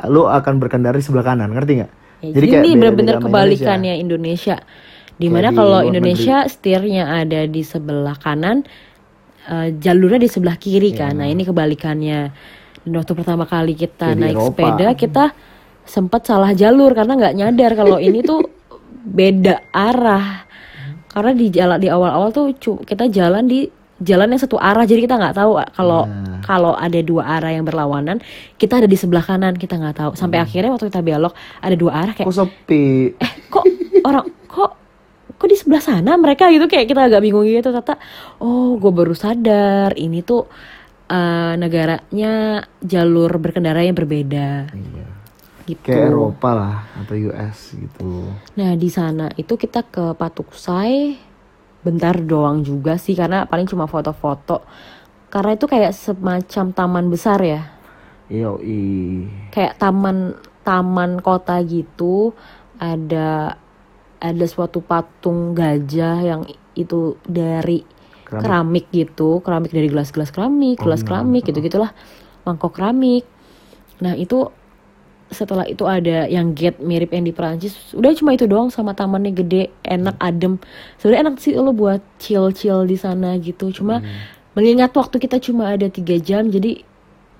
lu 0.06 0.30
akan 0.30 0.62
berkendara 0.62 0.94
di 0.94 1.02
sebelah 1.02 1.26
kanan, 1.26 1.50
ngerti 1.50 1.72
nggak? 1.82 1.92
Ya, 2.18 2.30
jadi, 2.34 2.46
ini 2.46 2.54
beda-beda 2.54 2.74
bener-bener 2.74 3.14
sama 3.18 3.24
kebalikannya 3.30 3.94
Indonesia. 3.98 4.56
Di 5.18 5.26
mana 5.26 5.50
Kayak 5.50 5.54
di 5.54 5.58
kalau 5.58 5.80
Indonesia 5.82 6.36
setirnya 6.46 7.04
ada 7.10 7.40
di 7.50 7.62
sebelah 7.66 8.16
kanan, 8.18 8.62
eh, 9.50 9.74
jalurnya 9.78 10.22
di 10.22 10.30
sebelah 10.30 10.54
kiri 10.54 10.94
kan. 10.94 11.18
Nah 11.18 11.26
ini 11.26 11.42
kebalikannya. 11.42 12.20
Dan 12.86 12.92
waktu 12.94 13.12
pertama 13.18 13.42
kali 13.46 13.74
kita 13.74 14.14
Kayak 14.14 14.18
di 14.18 14.22
naik 14.22 14.36
Eropa. 14.38 14.46
sepeda, 14.46 14.88
kita 14.94 15.24
sempat 15.82 16.22
salah 16.28 16.54
jalur 16.54 16.94
karena 16.94 17.18
nggak 17.18 17.34
nyadar 17.34 17.72
kalau 17.74 17.98
ini 17.98 18.22
tuh 18.22 18.46
beda 19.02 19.74
arah. 19.74 20.46
Karena 21.10 21.32
di 21.34 21.46
jalan 21.50 21.78
di 21.82 21.88
awal-awal 21.90 22.30
tuh 22.30 22.54
kita 22.86 23.10
jalan 23.10 23.50
di 23.50 23.66
jalan 23.98 24.28
yang 24.28 24.38
satu 24.38 24.56
arah, 24.56 24.82
jadi 24.82 25.02
kita 25.02 25.14
nggak 25.14 25.34
tahu 25.34 25.52
kalau 25.72 26.02
Nah. 26.04 26.38
kalau 26.40 26.72
ada 26.72 27.00
dua 27.00 27.26
arah 27.28 27.50
yang 27.50 27.62
berlawanan, 27.62 28.22
kita 28.54 28.78
ada 28.78 28.86
di 28.86 28.94
sebelah 28.94 29.20
kanan 29.20 29.54
kita 29.54 29.74
nggak 29.74 29.96
tahu. 29.96 30.10
Sampai 30.12 30.38
akhirnya 30.38 30.70
waktu 30.70 30.86
kita 30.86 31.00
belok 31.00 31.32
ada 31.58 31.74
dua 31.74 31.92
arah 31.96 32.12
kayak 32.12 32.24
Kok 32.24 32.36
sepi? 32.36 33.10
eh 33.12 33.32
kok 33.48 33.64
orang 34.00 34.26
kok 34.44 34.70
kok 35.34 35.46
di 35.46 35.54
sebelah 35.54 35.78
sana 35.80 36.14
mereka 36.14 36.46
gitu 36.48 36.64
kayak 36.64 36.86
kita 36.86 37.04
agak 37.04 37.20
bingung 37.20 37.42
gitu 37.42 37.68
tata 37.68 37.94
oh 38.38 38.74
gue 38.74 38.90
baru 38.90 39.12
sadar 39.12 39.94
ini 39.94 40.18
tuh 40.20 40.50
eh, 41.06 41.54
negaranya 41.54 42.32
jalur 42.80 43.30
berkendara 43.36 43.80
yang 43.80 43.94
berbeda 43.94 44.66
Iya. 44.68 45.06
gitu 45.64 45.84
Kayak 45.84 46.10
Eropa 46.10 46.50
lah 46.50 46.76
atau 46.96 47.14
US 47.28 47.70
gitu. 47.72 48.34
nah 48.54 48.74
di 48.74 48.88
sana 48.88 49.30
itu 49.32 49.54
kita 49.54 49.84
ke 49.84 50.10
Patuksai 50.12 51.27
bentar 51.88 52.12
doang 52.20 52.60
juga 52.60 53.00
sih 53.00 53.16
karena 53.16 53.48
paling 53.48 53.64
cuma 53.64 53.88
foto-foto 53.88 54.60
karena 55.32 55.56
itu 55.56 55.64
kayak 55.64 55.96
semacam 55.96 56.64
taman 56.76 57.06
besar 57.08 57.40
ya 57.40 57.62
Yoi. 58.28 59.24
kayak 59.48 59.80
taman 59.80 60.36
taman 60.60 61.24
kota 61.24 61.56
gitu 61.64 62.36
ada 62.76 63.56
ada 64.20 64.46
suatu 64.50 64.84
patung 64.84 65.56
gajah 65.56 66.20
yang 66.20 66.42
itu 66.76 67.16
dari 67.24 67.80
Keramik. 68.28 68.44
keramik, 68.44 68.86
gitu 68.92 69.30
keramik 69.40 69.72
dari 69.72 69.88
gelas-gelas 69.88 70.28
keramik 70.28 70.76
gelas 70.76 71.00
keramik 71.00 71.48
gitu 71.48 71.64
gitulah 71.64 71.96
mangkok 72.44 72.76
keramik 72.76 73.24
nah 74.04 74.12
itu 74.12 74.52
setelah 75.28 75.68
itu 75.68 75.84
ada 75.84 76.24
yang 76.24 76.56
gate 76.56 76.80
mirip 76.80 77.12
yang 77.12 77.28
di 77.28 77.36
Perancis 77.36 77.76
udah 77.92 78.16
cuma 78.16 78.32
itu 78.32 78.48
doang 78.48 78.72
sama 78.72 78.96
tamannya 78.96 79.36
gede 79.36 79.68
enak 79.84 80.16
adem. 80.20 80.56
Sebenarnya 80.96 81.28
enak 81.28 81.34
sih 81.40 81.52
lo 81.56 81.76
buat 81.76 82.00
chill 82.16 82.52
chill 82.56 82.88
di 82.88 82.96
sana 82.96 83.36
gitu 83.36 83.68
cuma 83.68 84.00
mengingat 84.56 84.96
waktu 84.96 85.20
kita 85.20 85.36
cuma 85.38 85.76
ada 85.76 85.86
tiga 85.92 86.16
jam 86.16 86.48
jadi 86.48 86.80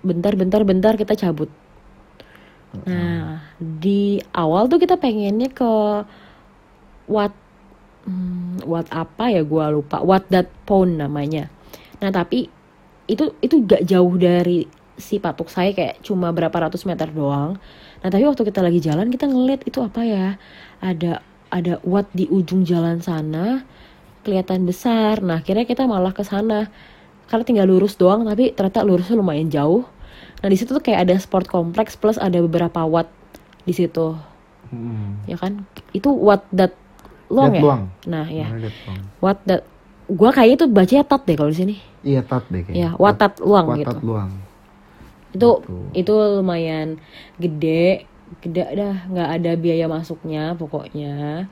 bentar 0.04 0.37
bentar 0.37 0.62
bentar 0.62 0.95
kita 0.95 1.16
cabut. 1.16 1.49
Nah, 2.85 3.40
di 3.57 4.21
awal 4.37 4.68
tuh 4.68 4.76
kita 4.76 5.00
pengennya 5.00 5.49
ke 5.49 5.73
what 7.09 7.33
hmm, 8.04 8.62
what 8.68 8.85
apa 8.92 9.33
ya 9.33 9.42
gua 9.42 9.73
lupa. 9.73 10.04
What 10.04 10.28
that 10.28 10.52
pond 10.68 11.00
namanya. 11.00 11.49
Nah, 12.04 12.12
tapi 12.12 12.52
itu 13.09 13.33
itu 13.40 13.64
gak 13.64 13.88
jauh 13.88 14.14
dari 14.21 14.68
si 14.99 15.17
patuk 15.17 15.49
saya 15.49 15.71
kayak 15.71 16.02
cuma 16.02 16.28
berapa 16.28 16.52
ratus 16.52 16.83
meter 16.85 17.09
doang. 17.09 17.57
Nah, 17.99 18.09
tapi 18.11 18.26
waktu 18.26 18.43
kita 18.43 18.61
lagi 18.61 18.78
jalan 18.78 19.09
kita 19.09 19.25
ngeliat 19.25 19.64
itu 19.64 19.78
apa 19.78 20.02
ya? 20.02 20.35
Ada 20.78 21.23
ada 21.49 21.81
what 21.83 22.11
di 22.12 22.26
ujung 22.26 22.62
jalan 22.62 22.99
sana 22.99 23.62
kelihatan 24.21 24.67
besar. 24.67 25.23
Nah, 25.23 25.40
akhirnya 25.40 25.64
kita 25.64 25.87
malah 25.87 26.12
ke 26.12 26.21
sana. 26.21 26.69
Karena 27.28 27.45
tinggal 27.45 27.69
lurus 27.69 27.95
doang, 27.95 28.25
tapi 28.25 28.52
ternyata 28.52 28.81
lurusnya 28.83 29.14
lumayan 29.14 29.49
jauh. 29.49 29.85
Nah 30.38 30.49
di 30.49 30.57
situ 30.57 30.71
tuh 30.71 30.81
kayak 30.81 31.05
ada 31.05 31.14
sport 31.19 31.45
kompleks 31.45 31.93
plus 31.93 32.17
ada 32.17 32.38
beberapa 32.38 32.87
watt 32.87 33.11
di 33.62 33.75
situ, 33.75 34.17
Hmm. 34.71 35.21
ya 35.26 35.37
kan? 35.37 35.67
Itu 35.90 36.09
watt 36.09 36.47
that 36.50 36.73
luang 37.28 37.52
That 37.52 37.59
ya? 37.59 37.62
luang. 37.62 37.83
Nah 38.07 38.26
ya, 38.26 38.49
luang. 38.49 39.02
watt 39.21 39.38
that 39.45 39.61
gua 40.09 40.33
kayaknya 40.33 40.64
tuh 40.64 40.71
bacanya 40.73 41.05
tat 41.05 41.23
deh 41.26 41.37
kalau 41.37 41.52
di 41.52 41.59
sini. 41.59 41.75
Iya 42.00 42.25
tat 42.25 42.49
deh 42.49 42.64
kayaknya. 42.64 42.81
Ya, 42.81 42.90
watat 42.97 43.43
luang 43.45 43.67
Watat 43.76 43.99
gitu. 43.99 44.07
luang. 44.07 44.31
Itu 45.38 45.50
Gitu. 45.62 45.75
itu 45.95 46.12
lumayan 46.37 46.99
gede, 47.37 48.04
gede 48.38 48.66
dah, 48.75 49.07
nggak 49.07 49.28
ada 49.33 49.50
biaya 49.54 49.87
masuknya 49.87 50.52
pokoknya. 50.52 51.47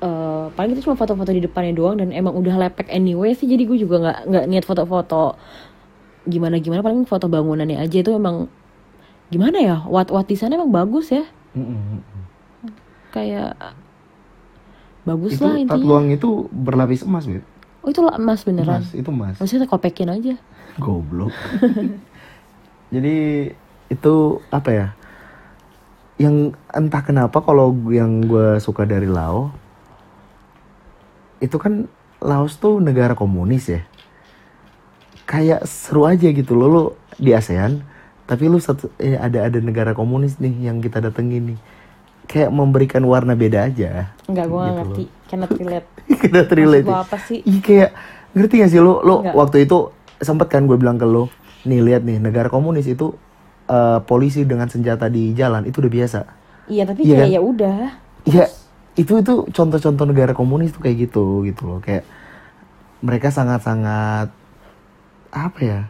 Eh 0.00 0.44
paling 0.50 0.72
itu 0.72 0.80
cuma 0.80 0.94
foto-foto 0.94 1.28
di 1.28 1.42
depannya 1.42 1.74
doang 1.74 1.98
dan 1.98 2.08
emang 2.08 2.32
udah 2.32 2.56
lepek 2.56 2.88
anyway 2.88 3.34
sih 3.34 3.44
jadi 3.44 3.60
gue 3.62 3.76
juga 3.76 4.00
nggak 4.00 4.18
nggak 4.26 4.44
niat 4.46 4.64
foto-foto 4.64 5.36
gimana 6.22 6.56
gimana 6.56 6.80
paling 6.80 7.04
foto 7.04 7.26
bangunannya 7.26 7.76
aja 7.76 7.98
itu 7.98 8.08
emang 8.10 8.48
gimana 9.28 9.56
ya 9.56 9.76
wat 9.84 10.08
wat 10.08 10.24
di 10.24 10.34
sana 10.34 10.54
emang 10.54 10.68
bagus 10.68 11.08
ya 11.08 11.24
Mm-mm. 11.52 12.00
kayak 13.10 13.56
bagus 15.02 15.34
Itu 15.34 15.42
lah 15.42 15.52
tat 15.54 15.60
intinya 15.60 15.84
luang 15.84 16.06
itu 16.08 16.28
berlapis 16.46 17.04
emas, 17.04 17.24
Beb. 17.24 17.44
oh 17.80 17.88
itu 17.88 18.00
emas 18.00 18.40
beneran 18.42 18.80
Emas, 18.80 18.92
itu 18.92 19.08
emas. 19.08 19.36
maksudnya 19.36 19.66
kopekin 19.66 20.08
aja 20.08 20.34
Goblok. 20.76 21.32
Jadi 22.90 23.46
itu 23.90 24.14
apa 24.50 24.70
ya? 24.70 24.88
Yang 26.20 26.58
entah 26.74 27.02
kenapa 27.02 27.38
kalau 27.40 27.72
yang 27.88 28.20
gue 28.26 28.60
suka 28.60 28.84
dari 28.84 29.08
Laos 29.08 29.54
itu 31.40 31.56
kan 31.56 31.88
Laos 32.20 32.60
tuh 32.60 32.84
negara 32.84 33.16
komunis 33.16 33.72
ya. 33.72 33.80
Kayak 35.24 35.64
seru 35.64 36.04
aja 36.04 36.28
gitu 36.28 36.52
loh 36.52 36.68
lo 36.68 36.84
di 37.16 37.32
ASEAN, 37.32 37.80
tapi 38.28 38.50
lu 38.50 38.60
satu 38.60 38.92
eh, 39.00 39.16
ada 39.16 39.48
ada 39.48 39.56
negara 39.62 39.96
komunis 39.96 40.36
nih 40.36 40.68
yang 40.68 40.84
kita 40.84 41.00
datengin 41.00 41.54
nih. 41.54 41.58
Kayak 42.28 42.52
memberikan 42.52 43.00
warna 43.08 43.32
beda 43.32 43.72
aja. 43.72 44.12
Enggak 44.28 44.46
gue 44.52 44.60
Gitu 44.60 44.74
ngerti 44.76 45.04
cannot 45.30 45.50
relate 45.56 45.88
Kita 46.20 46.40
relate. 46.52 46.84
Maksud 46.84 46.92
lo 46.92 47.00
apa 47.00 47.16
sih? 47.24 47.38
Iya 47.46 47.60
kayak 47.64 47.90
ngerti 48.36 48.54
gak 48.60 48.70
sih 48.70 48.80
lo 48.84 49.00
lo 49.00 49.16
Nggak. 49.24 49.34
waktu 49.34 49.56
itu 49.64 49.78
sempet 50.20 50.46
kan 50.52 50.68
gue 50.68 50.76
bilang 50.76 51.00
ke 51.00 51.06
lo 51.08 51.32
nih 51.68 51.80
lihat 51.86 52.02
nih 52.08 52.18
negara 52.22 52.48
komunis 52.52 52.86
itu 52.88 53.16
eh, 53.70 53.98
polisi 54.08 54.40
dengan 54.48 54.68
senjata 54.72 55.06
di 55.12 55.32
jalan 55.36 55.62
itu 55.68 55.76
udah 55.82 55.92
biasa. 55.92 56.20
iya 56.72 56.82
tapi 56.88 57.02
Iya 57.06 57.14
kayak 57.16 57.28
kan? 57.28 57.30
ya 57.34 57.40
udah. 57.50 57.76
Ya 58.28 58.46
itu 58.98 59.12
itu 59.22 59.32
contoh-contoh 59.56 60.04
negara 60.10 60.32
komunis 60.36 60.70
tuh 60.74 60.82
kayak 60.84 61.08
gitu 61.10 61.44
gitu 61.48 61.62
loh. 61.68 61.78
Kayak 61.84 62.04
mereka 63.00 63.28
sangat-sangat 63.32 64.28
apa 65.30 65.60
ya 65.62 65.80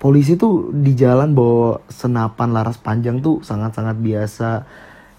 polisi 0.00 0.34
tuh 0.34 0.74
di 0.74 0.92
jalan 0.98 1.30
bawa 1.32 1.78
senapan 1.86 2.48
laras 2.50 2.78
panjang 2.80 3.22
tuh 3.22 3.38
sangat-sangat 3.44 3.96
biasa. 4.02 4.50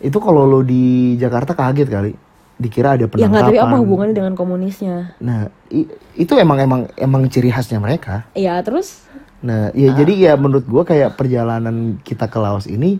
Itu 0.03 0.19
kalau 0.19 0.43
lo 0.47 0.59
di 0.65 1.15
Jakarta 1.15 1.55
kaget 1.55 1.87
kali 1.87 2.11
dikira 2.55 2.93
ada 2.93 3.03
ya 3.03 3.07
penangkapan 3.07 3.33
nggak 3.33 3.49
tapi 3.49 3.59
apa 3.59 3.75
hubungannya 3.77 4.15
dengan 4.15 4.33
komunisnya 4.33 5.17
Nah, 5.19 5.39
i- 5.67 5.89
itu 6.15 6.33
emang 6.35 6.57
emang 6.57 6.81
emang 6.95 7.21
ciri 7.27 7.49
khasnya 7.49 7.77
mereka. 7.77 8.29
ya 8.31 8.61
terus 8.61 9.05
Nah, 9.39 9.73
ya 9.73 9.91
jadi 9.91 10.13
ya 10.15 10.33
menurut 10.33 10.63
gua 10.63 10.83
kayak 10.83 11.13
perjalanan 11.13 11.99
kita 11.99 12.31
ke 12.31 12.39
Laos 12.39 12.63
ini 12.63 12.95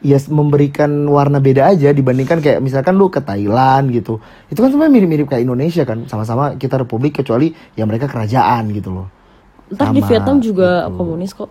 ya 0.00 0.16
memberikan 0.26 0.88
warna 1.06 1.36
beda 1.36 1.68
aja 1.68 1.92
dibandingkan 1.92 2.40
kayak 2.40 2.58
misalkan 2.58 2.96
lu 2.96 3.06
ke 3.06 3.20
Thailand 3.20 3.92
gitu. 3.92 4.16
Itu 4.48 4.58
kan 4.58 4.72
sebenarnya 4.72 4.88
mirip-mirip 4.90 5.28
kayak 5.28 5.44
Indonesia 5.44 5.84
kan, 5.84 6.08
sama-sama 6.08 6.56
kita 6.56 6.74
republik 6.76 7.14
kecuali 7.14 7.52
ya 7.74 7.84
mereka 7.84 8.08
kerajaan 8.08 8.72
gitu 8.72 8.90
loh. 8.90 9.06
ntar 9.68 9.88
di 9.88 10.00
Vietnam 10.00 10.40
juga 10.40 10.84
gitu. 10.84 10.96
komunis 10.96 11.32
kok 11.32 11.50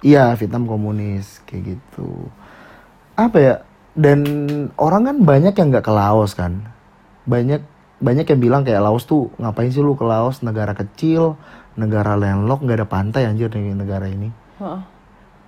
Iya, 0.00 0.32
Vietnam 0.32 0.64
komunis 0.64 1.40
kayak 1.44 1.76
gitu. 1.76 2.08
Apa 3.16 3.36
ya? 3.36 3.54
Dan 3.92 4.20
orang 4.76 5.02
kan 5.04 5.16
banyak 5.20 5.52
yang 5.52 5.68
nggak 5.68 5.82
ke 5.82 5.92
Laos 5.92 6.32
kan. 6.32 6.68
Banyak 7.30 7.60
banyak 8.00 8.26
yang 8.26 8.40
bilang 8.40 8.62
kayak 8.64 8.82
Laos 8.82 9.04
tuh 9.04 9.30
ngapain 9.36 9.70
sih 9.70 9.78
lu 9.78 9.94
ke 9.94 10.02
Laos 10.02 10.42
negara 10.42 10.74
kecil, 10.74 11.38
negara 11.76 12.16
landlocked 12.16 12.64
nggak 12.64 12.78
ada 12.78 12.88
pantai 12.88 13.22
anjir 13.24 13.46
nih 13.48 13.72
negara 13.72 14.10
ini. 14.10 14.28
Heeh. 14.58 14.82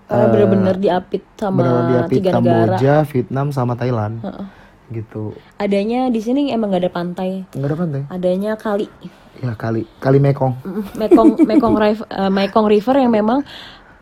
karena 0.02 0.28
bener-bener 0.28 0.76
diapit 0.76 1.24
sama 1.34 1.56
Beneran 1.58 1.84
diapit 1.88 2.16
tiga 2.20 2.30
negara 2.36 2.76
Kamboja, 2.76 2.94
Vietnam 3.08 3.46
sama 3.48 3.72
Thailand. 3.74 4.14
Gitu. 4.86 5.32
adanya 5.56 6.12
di 6.12 6.20
sini 6.20 6.52
emang 6.52 6.68
gak 6.68 6.84
ada 6.84 6.92
pantai 6.92 7.48
Nggak 7.48 7.64
ada 7.64 7.76
pantai. 7.80 8.00
adanya 8.12 8.52
kali 8.54 8.92
Ya 9.40 9.56
kali 9.56 9.88
kali 9.98 10.20
Mekong. 10.20 10.52
Mekong 10.92 11.48
Mekong 11.48 11.74
River, 11.74 12.04
eh, 12.06 12.28
Mekong 12.28 12.68
River 12.68 12.94
yang 13.00 13.08
memang 13.10 13.40
eh, 13.40 13.48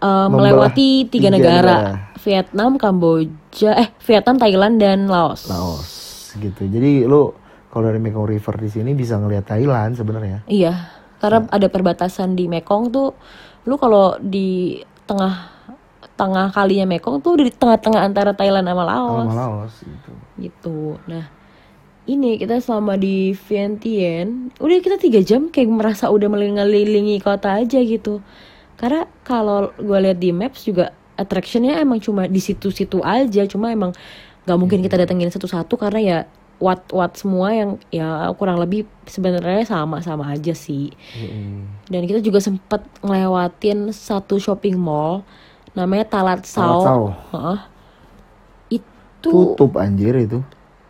Membelah 0.02 0.50
melewati 0.50 1.06
tiga, 1.06 1.30
tiga 1.30 1.30
negara. 1.30 1.76
negara. 1.78 1.94
Vietnam, 2.18 2.70
Kamboja, 2.74 3.70
eh 3.78 3.88
Vietnam, 4.02 4.36
Thailand 4.36 4.74
dan 4.76 5.06
Laos. 5.06 5.46
Laos 5.46 5.90
gitu. 6.34 6.66
Jadi 6.66 7.06
lu 7.06 7.30
kalau 7.70 7.86
dari 7.86 8.02
Mekong 8.02 8.26
River 8.26 8.54
di 8.58 8.68
sini 8.68 8.90
bisa 8.98 9.14
ngelihat 9.16 9.46
Thailand 9.46 9.94
sebenarnya. 9.94 10.42
Iya, 10.50 10.90
karena 11.22 11.46
ada 11.46 11.70
perbatasan 11.70 12.34
di 12.34 12.50
Mekong 12.50 12.90
tuh. 12.90 13.14
Lu 13.64 13.78
kalau 13.78 14.18
di 14.18 14.82
tengah 15.06 15.54
tengah 16.18 16.52
kalinya 16.52 16.84
Mekong 16.90 17.22
tuh 17.24 17.40
di 17.40 17.48
tengah-tengah 17.48 18.02
antara 18.02 18.34
Thailand 18.34 18.66
sama 18.66 18.84
Laos. 18.84 19.24
Sama 19.30 19.38
Laos 19.38 19.72
gitu. 19.80 20.12
Gitu. 20.36 20.78
Nah, 21.06 21.24
ini 22.10 22.36
kita 22.36 22.58
selama 22.58 22.98
di 22.98 23.32
Vientiane, 23.32 24.50
udah 24.58 24.78
kita 24.82 24.98
tiga 24.98 25.22
jam 25.22 25.48
kayak 25.48 25.70
merasa 25.70 26.10
udah 26.10 26.26
mengelilingi 26.26 27.22
kota 27.22 27.62
aja 27.62 27.78
gitu. 27.80 28.18
Karena 28.74 29.06
kalau 29.22 29.70
gue 29.78 29.98
lihat 30.02 30.18
di 30.18 30.34
maps 30.34 30.66
juga 30.66 30.90
attractionnya 31.14 31.78
emang 31.78 32.02
cuma 32.02 32.26
di 32.26 32.40
situ-situ 32.42 32.98
aja, 33.04 33.46
cuma 33.46 33.70
emang 33.70 33.94
nggak 34.44 34.58
mungkin 34.58 34.80
kita 34.80 34.96
datengin 34.98 35.28
satu-satu 35.28 35.76
karena 35.76 36.00
ya 36.00 36.18
what-what 36.60 37.16
semua 37.16 37.50
yang 37.50 37.70
ya 37.88 38.06
kurang 38.34 38.56
lebih 38.56 38.84
sebenarnya 39.04 39.64
sama-sama 39.64 40.28
aja 40.28 40.52
sih. 40.52 40.92
Mm-mm. 41.16 41.88
Dan 41.88 42.04
kita 42.04 42.20
juga 42.20 42.38
sempet 42.38 42.84
ngelewatin 43.00 43.90
satu 43.90 44.36
shopping 44.36 44.76
mall 44.76 45.24
namanya 45.72 46.04
Talat 46.04 46.44
Sao. 46.44 47.16
Heeh. 47.32 47.58
Itu 48.70 49.56
Tutup 49.56 49.76
anjir 49.76 50.14
itu. 50.16 50.40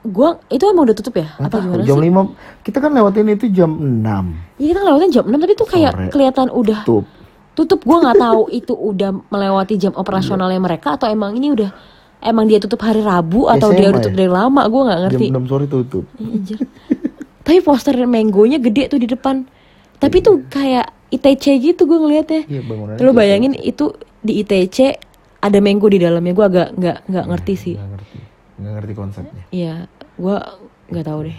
gua 0.00 0.40
itu 0.48 0.64
emang 0.64 0.88
udah 0.88 0.96
tutup 0.96 1.12
ya? 1.14 1.28
Apa 1.36 1.60
gimana 1.60 1.84
jam 1.84 1.98
sih? 1.98 2.08
5 2.08 2.64
kita 2.64 2.78
kan 2.78 2.90
lewatin 2.90 3.28
itu 3.28 3.46
jam 3.48 3.68
6 3.68 4.00
Iya 4.56 4.72
kita 4.72 4.80
ngelewatin 4.80 5.10
jam 5.12 5.24
6 5.28 5.36
tapi 5.36 5.52
tuh 5.54 5.68
kayak 5.68 5.92
Sore. 5.92 6.08
kelihatan 6.08 6.48
udah 6.48 6.78
tutup. 6.82 7.04
tutup. 7.52 7.80
Gua 7.84 8.00
nggak 8.00 8.16
tahu 8.18 8.42
itu 8.58 8.72
udah 8.72 9.12
melewati 9.28 9.76
jam 9.76 9.92
operasionalnya 9.92 10.56
mereka 10.56 10.96
atau 10.96 11.04
emang 11.06 11.36
ini 11.36 11.52
udah 11.52 11.68
emang 12.20 12.48
dia 12.48 12.60
tutup 12.60 12.80
hari 12.84 13.00
Rabu 13.00 13.48
atau 13.48 13.72
dia 13.72 13.90
SMA 13.90 13.96
tutup 14.00 14.12
ya? 14.12 14.18
dari 14.24 14.30
lama 14.30 14.62
gue 14.68 14.82
nggak 14.86 15.00
ngerti 15.08 15.26
Jam 15.32 15.44
6 15.44 15.50
sore 15.50 15.66
tutup. 15.66 16.04
Anjir. 16.20 16.58
tapi 17.44 17.58
poster 17.64 17.94
mangonya 18.04 18.58
gede 18.60 18.92
tuh 18.92 19.00
di 19.00 19.08
depan 19.08 19.42
tapi 20.00 20.22
tuh 20.24 20.44
kayak 20.48 20.92
ITC 21.10 21.44
gitu 21.58 21.84
gue 21.90 21.98
ngeliatnya 21.98 22.42
Iya 22.46 22.62
bangunan. 22.64 22.94
Lu 23.02 23.10
bayangin 23.10 23.52
itu 23.58 23.92
di 24.22 24.40
ITC 24.44 25.10
ada 25.40 25.58
mango 25.58 25.88
di 25.88 25.98
dalamnya 25.98 26.32
gue 26.36 26.46
agak 26.46 26.68
nggak 26.76 26.98
nggak 27.08 27.26
ngerti 27.32 27.54
sih. 27.56 27.74
Nggak 27.76 27.90
ngerti. 27.96 28.18
Nggak 28.60 28.72
ngerti 28.76 28.92
konsepnya. 28.92 29.42
Iya, 29.50 29.74
gue 30.20 30.36
nggak 30.92 31.06
tahu 31.08 31.20
deh. 31.26 31.38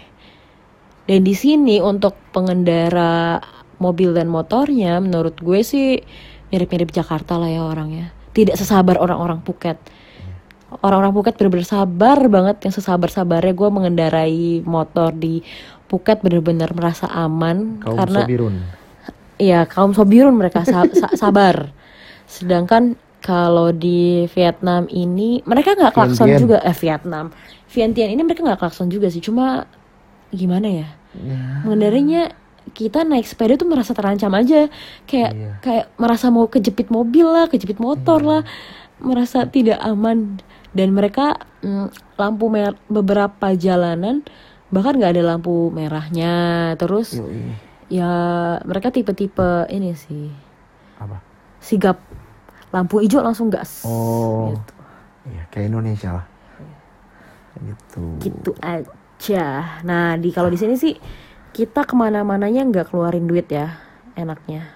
Dan 1.06 1.20
di 1.22 1.34
sini 1.34 1.78
untuk 1.78 2.14
pengendara 2.34 3.38
mobil 3.78 4.14
dan 4.14 4.30
motornya, 4.30 5.02
menurut 5.02 5.38
gue 5.38 5.62
sih 5.66 5.98
mirip-mirip 6.50 6.90
Jakarta 6.90 7.38
lah 7.38 7.50
ya 7.50 7.62
orangnya. 7.62 8.14
Tidak 8.34 8.54
sesabar 8.58 8.98
orang-orang 8.98 9.42
Phuket. 9.42 9.78
Orang-orang 10.80 11.12
Phuket 11.12 11.36
bener-bener 11.36 11.66
sabar 11.66 12.18
banget, 12.26 12.56
yang 12.62 12.72
sesabar-sabarnya 12.72 13.52
gue 13.52 13.68
mengendarai 13.68 14.38
motor 14.62 15.12
di 15.12 15.44
Phuket 15.84 16.20
bener-bener 16.20 16.72
merasa 16.72 17.04
aman 17.06 17.76
Kaum 17.78 17.96
karena 17.96 18.24
Sobirun. 18.24 18.54
Iya, 19.36 19.66
kaum 19.66 19.92
Sobirun 19.92 20.32
mereka 20.32 20.62
sa- 20.62 20.88
sa- 20.96 21.12
sabar. 21.12 21.68
Sedangkan 22.24 22.96
kalau 23.18 23.70
di 23.70 24.24
Vietnam 24.28 24.88
ini 24.88 25.44
mereka 25.44 25.74
nggak 25.74 25.92
klakson 25.92 26.26
Vientiane. 26.26 26.40
juga. 26.40 26.56
Eh 26.60 26.74
Vietnam, 26.74 27.24
Vientiane 27.68 28.10
ini 28.10 28.22
mereka 28.22 28.40
nggak 28.40 28.58
klakson 28.58 28.88
juga 28.88 29.06
sih. 29.06 29.20
Cuma 29.20 29.68
gimana 30.30 30.66
ya? 30.66 30.88
Ya. 31.14 31.60
Mengendarainya 31.62 32.32
kita 32.72 33.02
naik 33.02 33.26
sepeda 33.26 33.54
tuh 33.54 33.66
merasa 33.66 33.92
terancam 33.92 34.32
aja. 34.32 34.72
Kayak 35.04 35.30
Iya. 35.30 35.50
kayak 35.60 35.86
merasa 35.96 36.30
mau 36.30 36.46
kejepit 36.46 36.88
mobil 36.88 37.26
lah, 37.26 37.46
kejepit 37.46 37.76
motor 37.76 38.22
lah, 38.22 38.42
merasa 38.98 39.44
tidak 39.44 39.76
aman. 39.78 40.40
Dan 40.72 40.96
mereka 40.96 41.36
mm, 41.60 42.16
lampu 42.16 42.48
mer 42.48 42.76
beberapa 42.88 43.52
jalanan 43.52 44.24
bahkan 44.72 44.96
nggak 44.96 45.12
ada 45.20 45.36
lampu 45.36 45.68
merahnya. 45.68 46.72
Terus 46.80 47.20
Yoi. 47.20 47.72
Ya 47.92 48.08
mereka 48.64 48.88
tipe-tipe 48.88 49.68
ini 49.68 49.92
sih 49.92 50.32
Apa? 50.96 51.20
sigap 51.60 52.00
lampu 52.72 53.04
hijau 53.04 53.20
langsung 53.20 53.52
gas. 53.52 53.84
Oh. 53.84 54.48
Gitu. 54.48 54.72
Iya, 55.28 55.42
kayak 55.52 55.66
Indonesia 55.68 56.10
lah. 56.16 56.26
Gitu. 57.60 58.04
Gitu 58.16 58.50
aja. 58.64 59.78
Nah 59.84 60.16
di 60.16 60.32
kalau 60.32 60.48
di 60.48 60.56
sini 60.56 60.80
sih 60.80 60.96
kita 61.52 61.84
ke 61.84 61.92
mana-mananya 61.92 62.64
nggak 62.64 62.88
keluarin 62.88 63.28
duit 63.28 63.52
ya 63.52 63.76
enaknya. 64.16 64.72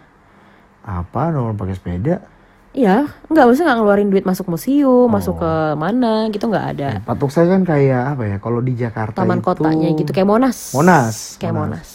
Apa 0.85 1.33
nomor 1.33 1.57
pakai 1.57 1.75
sepeda? 1.75 2.21
Iya, 2.77 3.09
nggak 3.33 3.47
usah 3.49 3.62
nggak 3.65 3.79
ngeluarin 3.81 4.09
duit 4.12 4.29
masuk 4.29 4.53
museum, 4.53 5.09
Oh. 5.09 5.09
masuk 5.09 5.41
ke 5.41 5.53
mana 5.75 6.29
gitu 6.29 6.45
nggak 6.45 6.67
ada. 6.77 6.91
Patok 7.03 7.33
saya 7.33 7.49
kan 7.49 7.65
kayak 7.65 8.03
apa 8.12 8.23
ya? 8.27 8.37
Kalau 8.37 8.61
di 8.61 8.77
Jakarta 8.77 9.17
Taman 9.17 9.41
itu 9.41 9.49
kotanya 9.49 9.89
gitu 9.97 10.11
kayak 10.12 10.29
Monas. 10.29 10.77
Monas, 10.77 11.41
Kayak 11.41 11.57
Monas. 11.57 11.73
Monas. 11.73 11.89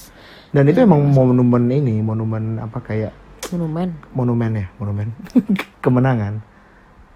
Dan 0.50 0.66
itu 0.66 0.82
emang 0.82 1.06
monumen 1.06 1.70
ini, 1.70 2.02
monumen 2.02 2.58
apa 2.58 2.82
kayak 2.82 3.14
Monumen. 3.54 3.94
monumen 4.12 4.52
ya, 4.58 4.68
monumen 4.76 5.08
kemenangan. 5.86 6.42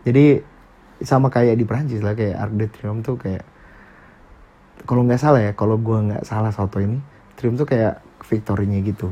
Jadi 0.05 0.45
sama 1.01 1.27
kayak 1.27 1.57
di 1.57 1.65
Prancis 1.65 1.99
lah 1.99 2.13
kayak 2.13 2.37
Arc 2.37 2.53
de 2.53 2.67
Triomphe 2.69 3.01
tuh 3.03 3.17
kayak 3.17 3.43
kalau 4.85 5.01
nggak 5.01 5.17
salah 5.17 5.41
ya, 5.41 5.51
kalau 5.51 5.75
gua 5.75 6.05
nggak 6.05 6.23
salah 6.23 6.53
foto 6.53 6.77
ini, 6.77 7.01
Triumph 7.33 7.57
tuh 7.57 7.67
kayak 7.67 7.97
victorinya 8.21 8.77
gitu. 8.79 9.09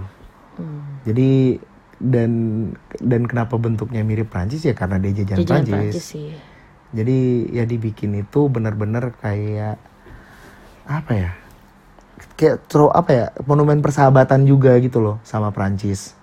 Hmm. 0.56 1.02
Jadi 1.02 1.58
dan 2.04 2.32
dan 3.00 3.24
kenapa 3.24 3.56
bentuknya 3.56 4.04
mirip 4.04 4.28
Prancis 4.28 4.68
ya 4.68 4.76
karena 4.76 5.00
dia 5.00 5.24
jajahan 5.24 5.40
Jajanan 5.40 5.64
Prancis. 5.64 5.72
Prancis 5.72 6.04
sih. 6.04 6.30
Jadi 6.94 7.18
ya 7.56 7.64
dibikin 7.66 8.12
itu 8.20 8.52
benar-benar 8.52 9.16
kayak 9.18 9.80
apa 10.86 11.12
ya? 11.16 11.32
Kayak 12.36 12.68
tro 12.68 12.92
apa 12.92 13.12
ya? 13.12 13.26
Monumen 13.48 13.80
persahabatan 13.80 14.44
juga 14.44 14.76
gitu 14.84 15.00
loh 15.00 15.18
sama 15.24 15.50
Prancis. 15.56 16.14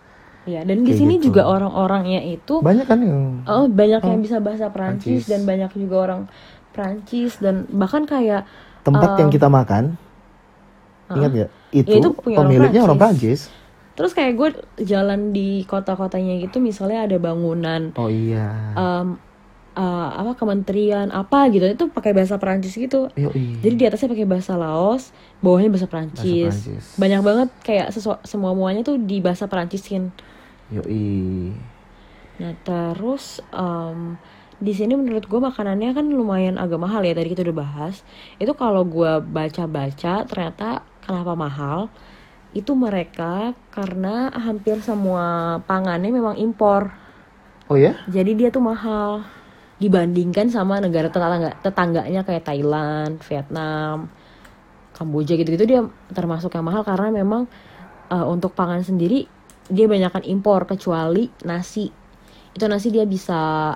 Iya, 0.48 0.64
dan 0.64 0.82
di 0.84 0.92
sini 0.96 1.20
gitu. 1.20 1.30
juga 1.30 1.44
orang-orangnya 1.44 2.24
itu 2.24 2.64
Banyak 2.64 2.86
kan 2.88 2.98
yang 3.04 3.44
Oh 3.44 3.68
banyak 3.68 4.00
yang 4.00 4.20
bisa 4.24 4.40
bahasa 4.40 4.72
Prancis 4.72 5.24
Prancis. 5.24 5.28
dan 5.28 5.40
banyak 5.44 5.70
juga 5.76 5.96
orang 6.08 6.20
Prancis 6.72 7.36
dan 7.40 7.68
bahkan 7.68 8.08
kayak 8.08 8.44
tempat 8.80 9.20
yang 9.20 9.28
kita 9.28 9.48
makan. 9.52 10.00
Ingat 11.12 11.30
nggak? 11.34 11.50
Itu, 11.70 11.90
Ya, 11.92 11.98
itu 12.00 12.08
punya 12.16 12.36
orang 12.40 12.48
pemiliknya 12.50 12.80
orang 12.86 12.98
Prancis. 12.98 13.40
Prancis. 13.50 13.59
Terus 14.00 14.16
kayak 14.16 14.32
gue 14.32 14.48
jalan 14.80 15.36
di 15.36 15.68
kota-kotanya 15.68 16.40
gitu 16.40 16.56
misalnya 16.56 17.04
ada 17.04 17.20
bangunan 17.20 17.92
Oh 18.00 18.08
iya. 18.08 18.72
em, 18.72 19.20
eh, 19.76 20.08
apa 20.16 20.32
kementerian 20.40 21.12
apa 21.12 21.52
gitu 21.52 21.68
itu 21.68 21.84
pakai 21.92 22.16
bahasa 22.16 22.40
Prancis 22.40 22.72
gitu. 22.74 23.12
Yoi. 23.12 23.60
Jadi 23.60 23.74
di 23.76 23.84
atasnya 23.84 24.08
pakai 24.08 24.24
bahasa 24.24 24.56
Laos, 24.56 25.12
bawahnya 25.44 25.68
bahasa 25.68 25.84
Prancis. 25.84 26.24
Bahasa 26.24 26.72
Prancis. 26.72 26.84
Banyak 26.96 27.20
banget 27.20 27.48
kayak 27.60 27.88
semua 28.24 28.56
muanya 28.56 28.80
tuh 28.80 28.96
di 28.96 29.20
bahasa 29.20 29.44
Pranciskin. 29.52 30.08
Yoi. 30.72 31.52
Nah 32.40 32.56
terus 32.64 33.44
em, 33.52 34.16
di 34.60 34.72
sini 34.72 34.96
menurut 34.96 35.24
gue 35.24 35.40
makanannya 35.40 35.92
kan 35.92 36.04
lumayan 36.08 36.56
agak 36.56 36.80
mahal 36.80 37.00
ya 37.04 37.12
tadi 37.12 37.32
kita 37.32 37.44
udah 37.44 37.56
bahas. 37.56 38.00
Itu 38.40 38.56
kalau 38.56 38.84
gue 38.84 39.20
baca-baca 39.20 40.24
ternyata 40.24 40.84
kenapa 41.04 41.32
mahal? 41.36 41.92
Itu 42.50 42.74
mereka 42.74 43.54
karena 43.70 44.30
hampir 44.34 44.82
semua 44.82 45.58
pangannya 45.64 46.10
memang 46.10 46.36
impor. 46.36 46.90
Oh 47.70 47.78
ya? 47.78 47.94
Jadi 48.10 48.34
dia 48.34 48.50
tuh 48.50 48.62
mahal 48.64 49.22
dibandingkan 49.80 50.52
sama 50.52 50.76
negara 50.82 51.08
tetangga 51.08 51.56
tetangganya 51.64 52.20
kayak 52.26 52.44
Thailand, 52.44 53.16
Vietnam, 53.24 54.12
Kamboja 54.92 55.38
gitu-gitu 55.40 55.64
dia 55.64 55.80
termasuk 56.12 56.52
yang 56.52 56.68
mahal 56.68 56.84
karena 56.84 57.08
memang 57.08 57.48
eh, 58.12 58.26
untuk 58.26 58.52
pangan 58.52 58.84
sendiri 58.84 59.24
dia 59.70 59.86
banyakkan 59.86 60.26
impor 60.26 60.66
kecuali 60.66 61.30
nasi. 61.46 61.88
Itu 62.50 62.66
nasi 62.66 62.90
dia 62.90 63.06
bisa 63.06 63.72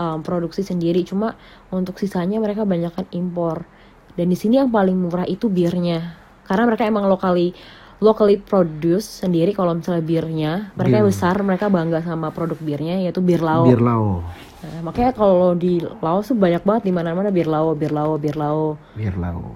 em, 0.00 0.18
produksi 0.24 0.64
sendiri 0.64 1.04
cuma 1.04 1.36
untuk 1.68 2.00
sisanya 2.00 2.40
mereka 2.40 2.64
banyakkan 2.64 3.04
impor. 3.12 3.68
Dan 4.16 4.32
di 4.32 4.36
sini 4.38 4.58
yang 4.58 4.72
paling 4.72 4.96
murah 4.96 5.28
itu 5.28 5.52
birnya. 5.52 6.16
Karena 6.48 6.64
mereka 6.64 6.88
emang 6.88 7.04
locally 7.06 7.52
locally 8.02 8.38
produce 8.40 9.22
sendiri 9.22 9.54
kalau 9.54 9.74
misalnya 9.74 10.02
birnya 10.02 10.52
mereka 10.74 11.02
Bir. 11.02 11.06
besar 11.10 11.34
mereka 11.42 11.66
bangga 11.70 12.02
sama 12.02 12.34
produk 12.34 12.58
birnya 12.58 12.98
yaitu 13.02 13.22
bir 13.22 13.42
lao 13.42 13.66
Bir 13.66 13.82
Lao. 13.82 14.22
Nah, 14.64 14.80
makanya 14.80 15.12
kalau 15.12 15.52
di 15.52 15.84
Laos 16.00 16.32
tuh 16.32 16.38
banyak 16.40 16.64
banget 16.64 16.88
di 16.88 16.92
mana-mana 16.94 17.28
bir 17.28 17.44
lao, 17.44 17.76
bir 17.76 17.92
lao, 17.92 18.16
bir 18.16 18.32
lao. 18.32 18.80
Bir 18.96 19.12
Lao. 19.20 19.52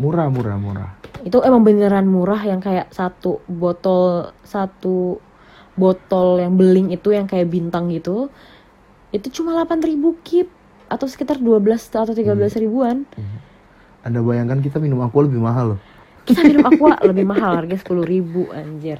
Murah, 0.00 0.28
murah, 0.32 0.56
murah. 0.56 0.90
Itu 1.24 1.40
emang 1.44 1.64
beneran 1.64 2.08
murah 2.08 2.40
yang 2.40 2.60
kayak 2.60 2.92
satu 2.92 3.40
botol 3.48 4.32
satu 4.44 5.20
botol 5.76 6.40
yang 6.40 6.56
beling 6.56 6.92
itu 6.92 7.12
yang 7.12 7.28
kayak 7.28 7.52
bintang 7.52 7.92
gitu. 7.92 8.32
Itu 9.12 9.28
cuma 9.28 9.56
8000 9.64 9.92
kip 10.24 10.48
atau 10.88 11.06
sekitar 11.08 11.36
12 11.40 11.76
atau 11.92 12.12
13 12.16 12.60
ribuan. 12.60 13.04
Anda 14.04 14.20
bayangkan 14.24 14.60
kita 14.64 14.80
minum 14.80 15.04
aqua 15.04 15.24
lebih 15.24 15.40
mahal 15.40 15.76
loh. 15.76 15.80
Kita 16.26 16.42
minum 16.42 16.66
aqua 16.66 16.98
lebih 17.06 17.24
mahal 17.24 17.62
harga 17.62 17.76
10 17.86 18.02
ribu 18.02 18.50
anjir. 18.50 18.98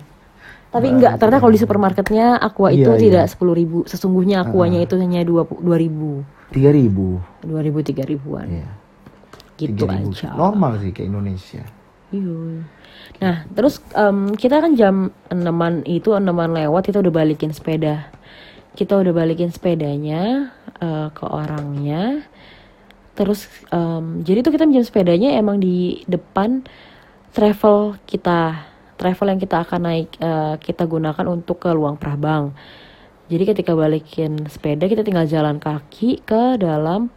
Tapi 0.71 0.93
enggak, 0.93 1.17
ternyata 1.17 1.41
kalau 1.41 1.55
di 1.55 1.61
supermarketnya 1.63 2.37
aqua 2.37 2.69
itu 2.69 2.91
Iya, 2.91 3.01
tidak 3.01 3.25
10 3.33 3.55
ribu. 3.57 3.79
Sesungguhnya 3.89 4.45
aquanya 4.45 4.83
itu 4.83 4.99
hanya 5.01 5.25
2 5.25 5.47
ribu. 5.79 6.27
Tiga 6.53 6.71
ribu. 6.71 7.23
2 7.43 7.65
ribu, 7.65 7.79
3 7.81 8.05
ribuan. 8.05 8.47
Iya. 8.47 8.69
Gitu 9.57 9.89
3.000. 9.89 10.13
aja. 10.13 10.29
Normal 10.37 10.77
sih 10.85 10.93
kayak 10.93 11.09
Indonesia. 11.09 11.65
Iya. 12.13 12.39
Nah, 13.23 13.37
terus 13.57 13.81
em, 13.97 14.37
kita 14.37 14.61
kan 14.61 14.77
jam 14.77 15.11
enaman 15.33 15.81
itu 15.89 16.13
enaman 16.13 16.53
lewat 16.53 16.93
kita 16.93 17.01
udah 17.01 17.15
balikin 17.15 17.51
sepeda. 17.57 18.13
Kita 18.77 19.01
udah 19.01 19.13
balikin 19.17 19.49
sepedanya 19.49 20.53
eh, 20.77 21.09
ke 21.11 21.25
orangnya. 21.25 22.21
Terus 23.17 23.49
em, 23.73 24.21
jadi 24.21 24.45
tuh 24.45 24.53
kita 24.53 24.69
minjem 24.69 24.85
sepedanya 24.85 25.41
emang 25.41 25.57
di 25.57 26.05
depan 26.05 26.69
travel 27.37 28.01
kita. 28.09 28.65
Travel 28.97 29.37
yang 29.37 29.41
kita 29.45 29.61
akan 29.61 29.81
naik 29.85 30.09
eh, 30.17 30.55
kita 30.57 30.89
gunakan 30.89 31.27
untuk 31.29 31.61
ke 31.61 31.71
Luang 31.77 32.01
Prabang. 32.01 32.57
Jadi 33.29 33.45
ketika 33.45 33.77
balikin 33.77 34.49
sepeda 34.49 34.89
kita 34.89 35.05
tinggal 35.05 35.29
jalan 35.29 35.61
kaki 35.61 36.25
ke 36.25 36.57
dalam 36.57 37.13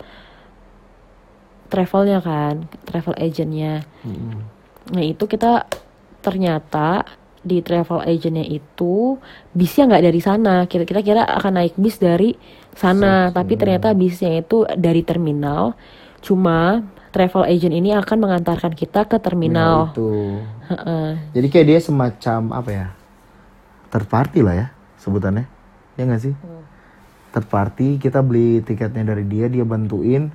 travelnya 1.71 2.19
kan, 2.19 2.67
travel 2.83 3.15
agentnya. 3.15 3.87
Mm-mm. 4.03 4.43
Nah 4.91 5.03
itu 5.05 5.23
kita 5.23 5.63
ternyata 6.19 7.07
di 7.39 7.63
travel 7.63 8.03
agentnya 8.03 8.43
itu 8.43 9.15
bisnya 9.55 9.87
nggak 9.87 10.03
dari 10.03 10.19
sana. 10.19 10.55
Kita 10.67 10.83
kita 10.83 10.99
kira 10.99 11.23
akan 11.23 11.63
naik 11.63 11.79
bis 11.79 11.95
dari 12.01 12.35
sana, 12.75 13.31
tapi 13.31 13.55
ternyata 13.55 13.95
bisnya 13.95 14.43
itu 14.43 14.67
dari 14.75 15.05
terminal. 15.05 15.79
Cuma 16.19 16.83
travel 17.09 17.43
agent 17.43 17.73
ini 17.73 17.91
akan 17.91 18.17
mengantarkan 18.19 18.73
kita 18.73 19.05
ke 19.05 19.17
Nah, 19.17 19.23
terminal. 19.23 19.75
itu. 19.91 20.39
Heeh. 20.69 21.09
Jadi 21.33 21.47
kayak 21.49 21.67
dia 21.67 21.79
semacam 21.79 22.39
apa 22.53 22.69
ya? 22.69 22.87
Third 23.89 24.07
party 24.07 24.39
lah 24.45 24.55
ya 24.55 24.67
sebutannya. 24.97 25.45
Ya 25.97 26.03
nggak 26.05 26.21
sih? 26.21 26.33
Hmm. 26.33 26.63
Third 27.29 27.47
party 27.47 27.97
kita 27.97 28.21
beli 28.21 28.61
tiketnya 28.61 29.03
dari 29.03 29.25
dia, 29.25 29.45
dia 29.45 29.61
bantuin 29.61 30.29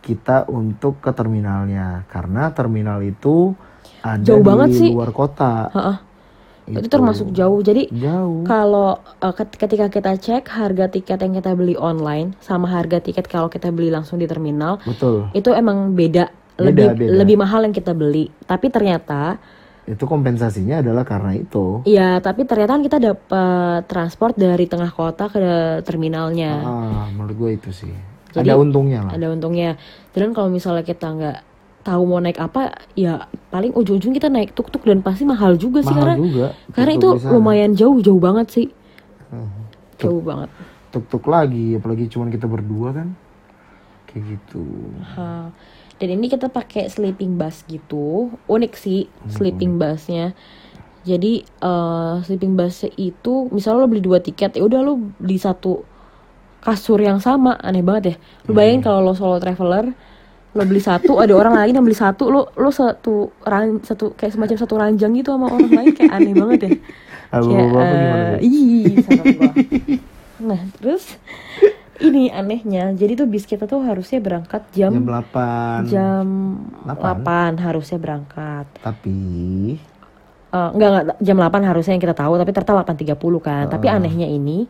kita 0.00 0.48
untuk 0.48 0.98
ke 0.98 1.12
terminalnya 1.12 2.08
karena 2.08 2.50
terminal 2.50 3.02
itu 3.02 3.52
ada 4.00 4.18
Jauh 4.18 4.40
di 4.40 4.46
banget 4.46 4.68
sih. 4.72 4.90
luar 4.90 5.12
kota. 5.12 5.68
Heeh. 5.70 5.96
Itu 6.72 6.80
Gitu. 6.80 6.92
termasuk 6.92 7.28
jauh. 7.30 7.58
Jadi 7.58 7.90
Jauh. 7.90 8.42
kalau 8.42 8.94
uh, 8.96 9.32
ket- 9.32 9.56
ketika 9.56 9.86
kita 9.86 10.14
cek 10.14 10.46
harga 10.46 10.86
tiket 10.86 11.18
yang 11.18 11.34
kita 11.34 11.52
beli 11.52 11.74
online 11.74 12.38
sama 12.38 12.66
harga 12.66 12.98
tiket 12.98 13.26
kalau 13.26 13.46
kita 13.46 13.68
beli 13.68 13.88
langsung 13.88 14.16
di 14.16 14.24
terminal 14.24 14.78
Betul. 14.80 15.26
itu 15.32 15.50
emang 15.50 15.92
beda, 15.92 16.30
Beda, 16.54 16.62
lebih 16.62 16.86
beda. 16.96 17.12
lebih 17.16 17.36
mahal 17.36 17.60
yang 17.62 17.72
kita 17.72 17.90
beli. 17.90 18.30
Tapi 18.40 18.66
ternyata 18.68 19.40
Itu 19.82 20.06
kompensasinya 20.06 20.78
adalah 20.78 21.02
karena 21.02 21.34
itu. 21.34 21.82
Iya, 21.82 22.18
tapi 22.18 22.46
ternyata 22.46 22.72
kan 22.72 22.82
kita 22.84 22.98
dapat 23.00 23.80
transport 23.84 24.38
dari 24.38 24.62
tengah 24.64 24.86
kota 24.88 25.26
ke 25.26 25.40
terminalnya. 25.82 26.52
Ah, 26.62 27.06
menurut 27.10 27.34
gue 27.34 27.50
itu 27.56 27.70
sih. 27.74 27.90
Jadi, 28.30 28.46
ada 28.46 28.54
untungnya 28.54 29.02
lah. 29.02 29.18
Ada 29.18 29.26
untungnya. 29.26 29.74
Dan 30.14 30.30
kalau 30.30 30.46
misalnya 30.46 30.86
kita 30.86 31.10
nggak 31.10 31.38
tahu 31.80 32.02
mau 32.04 32.20
naik 32.20 32.36
apa, 32.36 32.76
ya 32.92 33.24
paling 33.48 33.72
ujung-ujung 33.72 34.12
kita 34.12 34.28
naik 34.28 34.52
tuk-tuk 34.52 34.84
dan 34.84 35.00
pasti 35.00 35.24
mahal 35.24 35.56
juga 35.56 35.80
sih 35.80 35.92
Mahal 35.92 36.16
karena 36.16 36.16
juga. 36.20 36.46
karena 36.76 36.92
itu 36.94 37.08
tuk-tuk 37.08 37.16
di 37.16 37.24
sana. 37.24 37.34
lumayan 37.34 37.72
jauh, 37.72 37.98
jauh 38.04 38.20
banget 38.20 38.46
sih. 38.52 38.66
Hmm. 39.32 39.50
Jauh 39.96 40.20
banget. 40.20 40.48
Tuk-tuk 40.92 41.24
lagi, 41.28 41.76
apalagi 41.78 42.04
cuman 42.10 42.28
kita 42.28 42.46
berdua 42.50 42.88
kan. 42.92 43.08
Kayak 44.10 44.22
gitu. 44.36 44.64
Ha. 45.16 45.48
Dan 46.00 46.08
ini 46.16 46.32
kita 46.32 46.48
pakai 46.48 46.88
sleeping 46.88 47.36
bus 47.36 47.62
gitu, 47.68 48.32
unik 48.48 48.72
sih 48.72 49.04
sleeping 49.28 49.76
busnya. 49.76 50.32
Jadi 51.04 51.44
eh, 51.44 52.14
sleeping 52.24 52.56
bus 52.56 52.88
itu, 52.96 53.48
misalnya 53.52 53.84
lo 53.84 53.88
beli 53.88 54.00
dua 54.00 54.20
tiket, 54.20 54.56
ya 54.56 54.64
udah 54.64 54.80
lo 54.80 54.96
beli 55.20 55.36
satu 55.36 55.84
kasur 56.60 57.00
yang 57.00 57.20
sama, 57.20 57.56
aneh 57.60 57.84
banget 57.84 58.04
ya. 58.04 58.16
Lo 58.48 58.56
bayangin 58.56 58.80
kalau 58.80 59.00
lo 59.04 59.12
solo 59.12 59.36
traveler, 59.36 59.92
lo 60.50 60.62
beli 60.64 60.78
satu, 60.78 61.16
ada 61.16 61.30
orang 61.32 61.54
lain 61.54 61.78
yang 61.78 61.84
beli 61.84 61.94
satu, 61.94 62.26
lo 62.26 62.50
lo 62.52 62.70
satu 62.70 63.30
ran, 63.40 63.78
satu 63.80 64.12
kayak 64.12 64.34
semacam 64.34 64.56
satu 64.56 64.74
ranjang 64.74 65.12
gitu 65.14 65.30
sama 65.30 65.46
orang 65.46 65.70
lain, 65.70 65.92
kayak 65.92 66.10
aneh 66.10 66.34
banget 66.34 66.58
ya. 66.60 66.70
Kayak, 67.30 67.46
gimana? 67.46 67.78
eh, 67.78 68.34
ih, 68.42 68.90
gua. 69.06 69.50
Nah, 70.42 70.60
terus 70.74 71.14
ini 72.00 72.26
anehnya, 72.26 72.90
jadi 72.90 73.14
tuh 73.14 73.30
bis 73.30 73.46
kita 73.46 73.70
tuh 73.70 73.78
harusnya 73.80 74.18
berangkat 74.18 74.66
Jam 74.72 74.90
jam 74.90 75.06
8. 75.06 75.86
jam 75.86 76.26
Delapan. 76.82 77.54
8 77.54 77.62
harusnya 77.62 77.98
berangkat. 77.98 78.66
Tapi 78.82 79.14
Eh, 80.50 80.68
enggak 80.74 80.88
enggak 80.90 81.04
jam 81.22 81.36
8 81.38 81.62
harusnya 81.62 81.94
yang 81.94 82.02
kita 82.02 82.16
tahu 82.18 82.34
tapi 82.34 82.50
ternyata 82.50 82.74
8.30 82.82 83.14
kan. 83.38 83.70
Tapi 83.70 83.86
Ah. 83.86 83.94
anehnya 83.94 84.26
ini 84.26 84.66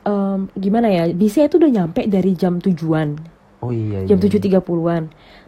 em, 0.00 0.48
gimana 0.56 0.88
ya? 0.88 1.04
Bisnya 1.12 1.44
itu 1.44 1.60
udah 1.60 1.68
nyampe 1.68 2.08
dari 2.08 2.32
jam 2.32 2.56
tujuan, 2.56 3.20
oh 3.60 3.70
iya 3.70 4.04
jam 4.04 4.16
iya. 4.16 4.28
7.30-an. 4.58 5.02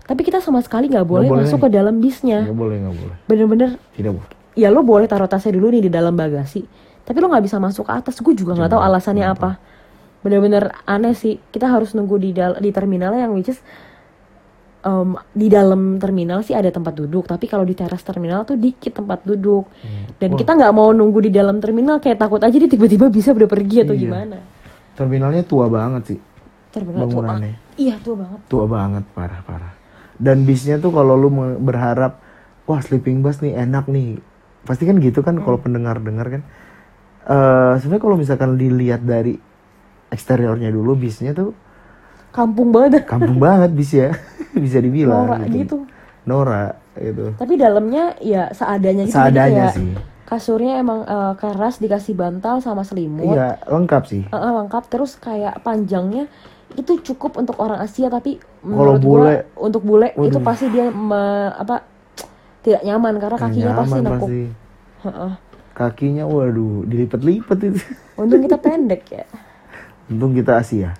Tapi 0.05 0.21
kita 0.23 0.43
sama 0.43 0.59
sekali 0.59 0.91
nggak 0.91 1.07
boleh 1.07 1.31
boleh. 1.31 1.47
masuk 1.47 1.63
ke 1.63 1.69
dalam 1.71 1.99
bisnya. 1.99 2.43
Nggak 2.43 2.59
boleh, 2.59 2.77
nggak 2.83 2.97
boleh. 2.99 3.17
Bener-bener 3.25 3.71
Tidak 3.95 4.13
boleh. 4.13 4.31
ya 4.55 4.69
lo 4.69 4.83
boleh 4.83 5.07
taruh 5.07 5.27
tasnya 5.27 5.55
dulu 5.55 5.71
nih 5.71 5.87
di 5.87 5.91
dalam 5.91 6.13
bagasi. 6.13 6.67
Tapi 7.01 7.17
lo 7.17 7.31
nggak 7.31 7.45
bisa 7.47 7.57
masuk 7.57 7.87
ke 7.87 7.93
atas. 7.95 8.19
Gue 8.19 8.35
juga 8.35 8.55
nggak 8.55 8.71
tahu 8.71 8.83
alasannya 8.83 9.25
apa. 9.25 9.63
Bener-bener 10.21 10.75
aneh 10.85 11.15
sih. 11.15 11.39
Kita 11.41 11.67
harus 11.67 11.95
nunggu 11.95 12.19
di 12.19 12.31
di 12.35 12.71
terminal 12.71 13.15
yang 13.15 13.33
which 13.33 13.49
is 13.49 13.63
em, 14.83 15.15
di 15.31 15.47
dalam 15.47 15.97
terminal 15.97 16.43
sih 16.43 16.53
ada 16.53 16.69
tempat 16.69 16.93
duduk. 16.93 17.25
Tapi 17.25 17.47
kalau 17.47 17.63
di 17.63 17.73
teras 17.73 18.03
terminal 18.03 18.43
tuh 18.43 18.59
dikit 18.59 18.91
tempat 18.97 19.23
duduk. 19.23 19.71
Dan 20.19 20.35
kita 20.35 20.59
nggak 20.59 20.73
mau 20.75 20.91
nunggu 20.91 21.23
di 21.23 21.31
dalam 21.31 21.63
terminal 21.63 22.03
kayak 22.03 22.19
takut 22.19 22.43
aja 22.43 22.53
dia 22.53 22.67
tiba-tiba 22.67 23.07
bisa 23.09 23.31
udah 23.31 23.47
pergi 23.47 23.87
atau 23.87 23.95
Iya. 23.95 24.03
gimana. 24.03 24.37
Terminalnya 24.93 25.47
tua 25.47 25.71
banget 25.71 26.03
sih. 26.05 26.19
Terminal 26.71 27.07
tua. 27.07 27.39
Iya 27.81 27.97
tua 28.05 28.17
banget. 28.21 28.41
Tua 28.53 28.65
banget, 28.69 29.05
parah 29.17 29.41
parah. 29.49 29.73
Dan 30.21 30.45
bisnya 30.45 30.77
tuh 30.77 30.93
kalau 30.93 31.17
lu 31.17 31.33
berharap, 31.65 32.21
wah 32.69 32.81
sleeping 32.85 33.25
bus 33.25 33.41
nih 33.41 33.57
enak 33.57 33.89
nih. 33.89 34.21
Pasti 34.69 34.85
kan 34.85 35.01
gitu 35.01 35.25
kan 35.25 35.41
kalau 35.41 35.57
pendengar 35.57 35.97
dengar 35.97 36.29
kan. 36.29 36.43
Eh 37.25 37.73
sebenarnya 37.81 38.03
kalau 38.05 38.17
misalkan 38.21 38.61
dilihat 38.61 39.01
dari 39.01 39.41
eksteriornya 40.11 40.69
dulu 40.69 40.99
bisnya 40.99 41.33
tuh 41.33 41.55
Kampung 42.31 42.71
banget. 42.71 43.07
kampung 43.11 43.39
banget 43.43 43.71
bis 43.75 43.91
ya 43.95 44.15
bisa 44.65 44.79
dibilang 44.79 45.27
Norak 45.27 45.41
gitu. 45.51 45.77
Nora 46.27 46.79
gitu 46.95 47.35
Tapi 47.39 47.55
dalamnya 47.59 48.15
ya 48.23 48.51
seadanya 48.55 49.07
gitu. 49.07 49.15
Jadi 49.15 49.19
seadanya 49.19 49.67
kayak 49.71 49.77
sih 49.79 49.91
Kasurnya 50.31 50.79
emang 50.79 51.03
eh, 51.11 51.35
keras 51.43 51.83
dikasih 51.83 52.15
bantal 52.15 52.63
sama 52.63 52.87
selimut. 52.87 53.35
iya 53.35 53.59
lengkap 53.67 54.03
sih 54.07 54.23
eh, 54.31 54.53
lengkap 54.63 54.85
terus 54.87 55.19
kayak 55.19 55.59
panjangnya 55.67 56.31
itu 56.75 56.93
cukup 57.03 57.37
untuk 57.37 57.57
orang 57.59 57.81
Asia 57.81 58.07
tapi 58.07 58.39
Kalau 58.63 58.97
menurut 58.97 59.03
gua 59.03 59.19
bule, 59.23 59.35
untuk 59.57 59.83
bule 59.83 60.09
itu 60.13 60.39
waduh. 60.39 60.43
pasti 60.43 60.67
dia 60.69 60.87
me- 60.89 61.53
apa 61.53 61.83
tidak 62.61 62.83
nyaman 62.85 63.15
karena 63.17 63.37
kakinya 63.39 63.73
pasti 63.73 63.91
Nyaman 63.91 64.03
nekuk. 64.05 64.19
pasti 64.21 64.41
kakinya 65.73 66.25
waduh 66.27 66.85
dilipet-lipet 66.85 67.59
itu 67.65 67.81
Untung 68.15 68.43
kita 68.43 68.59
pendek 68.67 69.03
ya. 69.09 69.25
untung 70.07 70.35
kita 70.35 70.59
Asia 70.59 70.93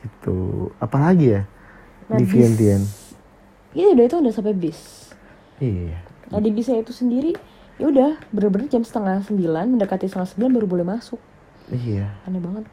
gitu 0.00 0.70
apalagi 0.78 1.26
ya 1.30 1.42
Nah, 2.04 2.20
di 2.20 2.28
bis. 2.28 2.32
Vientiane 2.36 2.86
Ini 3.72 3.96
udah 3.96 4.04
itu 4.04 4.16
udah 4.20 4.32
sampai 4.32 4.52
bis. 4.52 5.08
iya 5.56 6.04
Nah 6.28 6.36
di 6.36 6.50
bisnya 6.50 6.76
itu 6.78 6.92
sendiri 6.92 7.32
ya 7.74 7.88
udah 7.88 8.20
bener-bener 8.28 8.68
jam 8.68 8.84
setengah 8.84 9.24
sembilan 9.24 9.72
mendekati 9.72 10.06
setengah 10.06 10.28
sembilan 10.28 10.50
baru 10.52 10.66
boleh 10.68 10.86
masuk. 10.86 11.20
iya 11.70 12.12
Aneh 12.24 12.38
banget. 12.38 12.64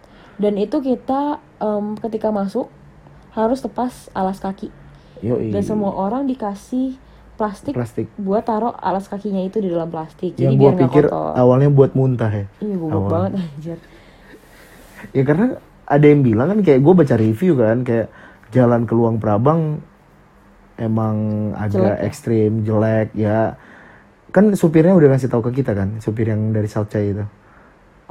Dan 0.41 0.57
itu 0.57 0.81
kita 0.81 1.37
em, 1.57 1.93
ketika 1.95 2.29
masuk 2.29 2.67
harus 3.31 3.61
lepas 3.61 4.09
alas 4.11 4.41
kaki. 4.41 4.73
yoi 5.21 5.53
Dan 5.53 5.61
semua 5.61 5.93
orang 5.93 6.25
dikasih 6.25 6.97
plastik 7.31 7.73
plastik 7.73 8.05
buat 8.15 8.41
taruh 8.41 8.69
alas 8.71 9.05
kakinya 9.05 9.39
itu 9.39 9.57
di 9.57 9.69
dalam 9.69 9.87
plastik. 9.87 10.33
Jadi 10.33 10.45
yang 10.45 10.57
biar 10.57 10.73
gua 10.73 10.81
pikir 10.83 11.03
kotor. 11.05 11.33
awalnya 11.33 11.69
buat 11.69 11.91
muntah 11.93 12.29
ya 12.29 12.45
Iya 12.59 12.75
awal. 12.77 13.07
banget 13.07 13.31
anjir. 13.39 13.77
ya 15.09 15.23
karena 15.23 15.47
ada 15.85 16.05
yang 16.05 16.21
bilang 16.21 16.47
kan 16.47 16.59
kayak 16.61 16.79
gue 16.79 16.93
baca 16.95 17.15
review 17.17 17.53
kan 17.55 17.77
kayak 17.81 18.07
jalan 18.49 18.85
ke 18.85 18.93
Luang 18.93 19.17
Prabang 19.17 19.81
emang 20.77 21.15
agak 21.53 21.73
Jelek 21.75 21.97
ya? 21.97 22.05
ekstrim 22.05 22.51
jelek 22.61 23.07
ya 23.13 23.37
kan 24.29 24.53
supirnya 24.53 24.93
udah 24.93 25.11
ngasih 25.11 25.27
tahu 25.27 25.49
ke 25.49 25.61
kita 25.61 25.73
kan 25.73 25.99
supir 25.99 26.29
yang 26.29 26.49
dari 26.51 26.65
South 26.65 26.87
Chai 26.87 27.11
itu 27.11 27.25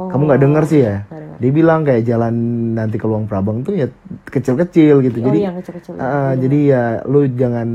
Oh, 0.01 0.09
kamu 0.09 0.23
nggak 0.25 0.41
denger 0.41 0.65
sih 0.65 0.81
ya 0.81 0.97
denger. 1.05 1.37
dia 1.37 1.51
bilang 1.53 1.81
kayak 1.83 2.03
jalan 2.03 2.35
nanti 2.73 2.97
ke 2.97 3.05
Luang 3.05 3.27
Prabang 3.27 3.61
tuh 3.61 3.75
ya 3.75 3.93
kecil-kecil 4.25 4.95
gitu 5.03 5.19
Oh 5.19 5.27
jadi 5.27 5.39
yang 5.43 5.55
kecil-kecil. 5.55 5.93
ah, 5.95 6.33
Iya. 6.33 6.41
jadi 6.41 6.59
ya 6.65 6.83
lu 7.05 7.29
jangan 7.29 7.69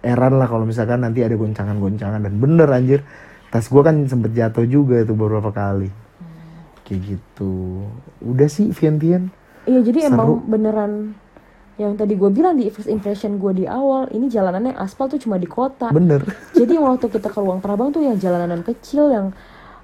heran 0.00 0.34
lah 0.34 0.46
kalau 0.46 0.64
misalkan 0.64 1.00
nanti 1.00 1.20
ada 1.20 1.34
goncangan-goncangan 1.34 2.18
dan 2.18 2.34
bener 2.34 2.68
anjir 2.70 3.04
tas 3.46 3.66
gua 3.66 3.84
kan 3.84 4.04
sempet 4.04 4.32
jatuh 4.32 4.64
juga 4.64 4.98
itu 4.98 5.12
beberapa 5.12 5.50
kali 5.50 5.88
Hmm. 5.88 6.80
kayak 6.82 7.00
gitu 7.12 7.84
udah 8.20 8.46
sih 8.46 8.70
Vientiane 8.70 9.28
Iya 9.62 9.80
jadi 9.82 9.98
Seru. 10.02 10.10
emang 10.10 10.28
beneran 10.44 10.92
yang 11.74 11.92
tadi 11.92 12.14
gue 12.14 12.28
bilang 12.28 12.54
di 12.54 12.68
first 12.68 12.86
impression 12.86 13.34
gue 13.34 13.52
di 13.52 13.66
awal 13.66 14.06
ini 14.08 14.28
jalanannya 14.28 14.76
aspal 14.76 15.08
tuh 15.08 15.18
cuma 15.18 15.34
di 15.34 15.48
kota. 15.48 15.90
bener 15.90 16.22
Jadi 16.52 16.78
waktu 16.78 17.08
kita 17.08 17.26
ke 17.26 17.38
Luang 17.38 17.58
Prabang 17.58 17.90
tuh 17.90 17.98
yang 18.00 18.14
jalanan 18.14 18.62
kecil 18.62 19.10
yang 19.10 19.26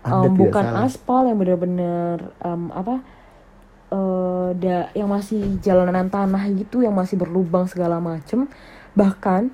Anda 0.01 0.29
tidak 0.33 0.39
bukan 0.41 0.65
salah. 0.65 0.87
aspal 0.89 1.21
yang 1.29 1.39
bener-bener 1.39 2.17
em, 2.41 2.63
apa 2.73 2.95
eh 3.91 4.49
da, 4.57 4.77
yang 4.95 5.11
masih 5.11 5.59
jalanan 5.61 6.07
tanah 6.09 6.47
gitu 6.55 6.81
yang 6.81 6.95
masih 6.95 7.19
berlubang 7.19 7.67
segala 7.67 7.99
macem. 7.99 8.47
Bahkan 8.95 9.51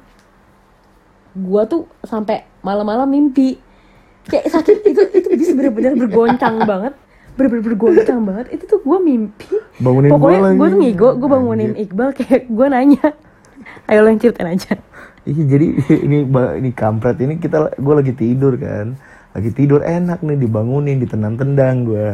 gua 1.36 1.66
tuh 1.68 1.88
sampai 2.04 2.46
malam-malam 2.62 3.08
mimpi. 3.08 3.58
Kayak 4.26 4.54
sakit 4.58 4.82
itu 4.86 5.02
itu 5.14 5.28
bisa 5.34 5.52
bener-bener 5.54 5.94
bergoncang 5.98 6.62
banget. 6.70 6.94
Bener-bener 7.36 7.64
bergoncang 7.64 8.20
banget. 8.22 8.46
Itu 8.54 8.64
tuh 8.70 8.80
gua 8.84 8.98
mimpi. 9.02 9.50
Bangunin 9.82 10.16
gua 10.16 10.18
pokoknya 10.20 10.40
gue 10.56 10.68
tuh 10.72 10.78
ngigo 10.80 11.08
gue 11.20 11.28
bangunin 11.28 11.72
Anjir. 11.76 11.84
Iqbal 11.84 12.08
kayak 12.16 12.42
gue 12.48 12.66
nanya. 12.70 13.06
Ayo 13.90 13.98
lo 14.04 14.08
yang 14.08 14.20
ceritain 14.20 14.48
aja. 14.56 14.72
Iya 15.26 15.42
jadi 15.44 15.66
ini 16.06 16.18
ini 16.62 16.70
kampret 16.72 17.18
ini 17.20 17.36
kita 17.36 17.76
gue 17.76 17.94
lagi 17.94 18.12
tidur 18.14 18.54
kan 18.56 18.94
lagi 19.36 19.52
tidur 19.52 19.84
enak 19.84 20.24
nih 20.24 20.40
dibangunin 20.40 20.96
ditendang-tendang 20.96 21.84
gue 21.84 22.08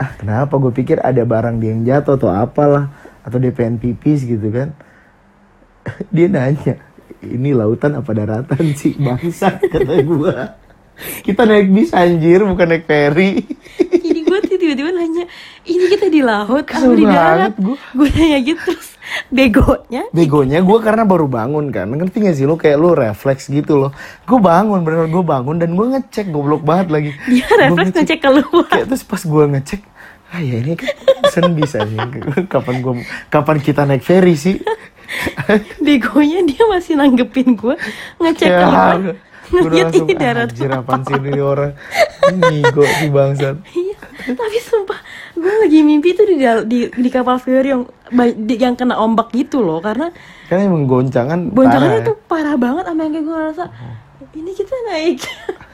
ah 0.00 0.10
kenapa? 0.16 0.56
Gue 0.56 0.72
pikir 0.72 0.96
ada 1.04 1.20
barang 1.20 1.60
dia 1.60 1.76
yang 1.76 1.84
jatuh 1.84 2.16
atau 2.16 2.32
apalah 2.32 2.88
atau 3.20 3.36
dia 3.36 3.52
pengen 3.52 3.76
pipis 3.76 4.24
gitu 4.24 4.48
kan. 4.48 4.72
Dia 6.14 6.32
nanya 6.32 6.80
ini 7.20 7.52
lautan 7.52 8.00
apa 8.00 8.08
daratan 8.16 8.72
sih 8.72 8.96
bangsat? 8.96 9.60
kata 9.72 10.00
gue 10.00 10.36
kita 11.28 11.44
naik 11.44 11.68
bis 11.68 11.92
anjir 11.92 12.40
bukan 12.48 12.66
naik 12.72 12.88
ferry. 12.88 13.44
Jadi 13.76 14.20
gue 14.24 14.38
tiba-tiba 14.56 14.96
nanya 14.96 15.28
ini 15.68 15.84
kita 15.92 16.08
di 16.08 16.24
laut 16.24 16.64
apa 16.64 16.92
di 16.96 17.04
darat? 17.04 17.52
gue 17.60 18.08
nanya 18.16 18.38
gitu 18.40 18.60
terus 18.64 18.96
begonya? 19.28 20.02
Begonya 20.10 20.58
gue 20.62 20.78
karena 20.82 21.02
baru 21.06 21.26
bangun 21.26 21.70
kan. 21.74 21.90
Ngerti 21.90 22.16
gak 22.24 22.36
sih 22.36 22.46
lo 22.46 22.54
kayak 22.58 22.78
lo 22.78 22.94
refleks 22.94 23.50
gitu 23.50 23.78
loh. 23.78 23.90
Gue 24.24 24.38
bangun 24.38 24.82
bener 24.82 25.10
gue 25.10 25.24
bangun 25.24 25.56
dan 25.58 25.74
gue 25.74 25.86
ngecek 25.96 26.30
goblok 26.30 26.62
banget 26.62 26.88
lagi. 26.90 27.10
Dia 27.26 27.46
Gua 27.50 27.58
refleks 27.66 27.94
ngecek. 27.96 28.18
keluar 28.22 28.66
Kayak 28.68 28.86
terus 28.92 29.04
pas 29.04 29.22
gue 29.22 29.44
ngecek 29.56 29.80
Ah 30.30 30.38
ya 30.38 30.62
ini 30.62 30.78
kan 30.78 30.94
sen 31.34 31.50
bisa 31.58 31.82
nih. 31.82 31.98
Kapan 32.52 32.86
gua 32.86 33.02
kapan 33.34 33.58
kita 33.58 33.82
naik 33.82 34.06
ferry 34.06 34.38
sih? 34.38 34.62
Begonya 35.82 36.46
dia 36.46 36.62
masih 36.70 36.94
nanggepin 36.94 37.58
gue 37.58 37.74
ngecek 38.22 38.46
Ya, 38.46 38.62
apa 38.62 39.18
gue 39.50 39.60
ngeliat 39.60 39.86
langsung 39.88 40.06
ini 40.06 40.14
darat 40.16 40.48
anjir 40.48 40.70
apaan 40.70 41.00
sih 41.02 41.16
ini 41.16 41.40
orang? 41.42 41.72
Ngigo 42.30 42.82
si 42.88 43.06
bangsat. 43.08 43.56
Iya, 43.66 43.96
tapi 44.30 44.56
sumpah 44.60 45.00
gue 45.32 45.54
lagi 45.58 45.78
mimpi 45.80 46.12
tuh 46.12 46.24
di, 46.24 46.36
di 46.64 46.78
di 46.88 47.08
kapal 47.08 47.36
feri 47.36 47.68
yang 47.68 47.82
di- 48.36 48.56
yang 48.56 48.74
kena 48.74 48.94
ombak 48.96 49.30
gitu 49.30 49.58
loh 49.58 49.78
karena 49.78 50.14
Kan 50.46 50.60
emang 50.60 50.84
goncangan 50.84 51.48
goncangannya 51.48 51.66
parah 51.90 52.04
ya. 52.04 52.06
tuh 52.06 52.16
parah 52.24 52.54
banget 52.54 52.84
sama 52.84 53.00
yang 53.00 53.12
kayak 53.12 53.24
gue 53.24 53.34
ngerasa 53.34 53.64
ini 54.32 54.50
kita 54.52 54.74
naik 54.86 55.18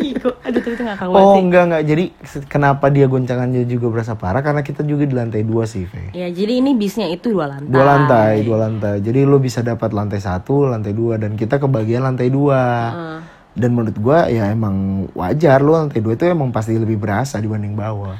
ngigo 0.00 0.30
aduh 0.40 0.60
tapi 0.60 0.74
itu 0.76 0.82
gak 0.82 0.98
kawan 1.00 1.16
Oh 1.20 1.36
enggak 1.36 1.62
enggak 1.68 1.82
jadi 1.84 2.04
kenapa 2.48 2.88
dia 2.88 3.06
goncangannya 3.06 3.68
juga 3.68 3.92
berasa 3.92 4.16
parah 4.16 4.40
karena 4.40 4.64
kita 4.64 4.80
juga 4.82 5.04
di 5.04 5.14
lantai 5.14 5.44
dua 5.44 5.68
sih 5.68 5.84
Fe. 5.84 6.12
ya 6.16 6.28
jadi 6.28 6.60
ini 6.60 6.72
bisnya 6.76 7.06
itu 7.08 7.32
dua 7.32 7.46
lantai 7.48 7.68
Dua 7.70 7.84
lantai, 7.86 8.32
dua 8.42 8.58
lantai. 8.66 8.94
Jadi 9.00 9.20
lu 9.22 9.38
bisa 9.38 9.60
dapat 9.62 9.94
lantai 9.94 10.18
satu, 10.18 10.66
lantai 10.66 10.90
dua 10.90 11.16
dan 11.16 11.38
kita 11.38 11.56
kebagian 11.56 12.02
lantai 12.02 12.28
dua. 12.28 12.62
Heeh. 12.90 13.18
Dan 13.50 13.74
menurut 13.74 13.98
gua 13.98 14.30
ya 14.30 14.46
emang 14.50 15.06
wajar 15.12 15.58
lu 15.60 15.74
lantai 15.74 16.00
dua 16.02 16.14
itu 16.14 16.24
emang 16.26 16.50
pasti 16.50 16.74
lebih 16.74 16.98
berasa 16.98 17.38
dibanding 17.38 17.74
bawah. 17.74 18.18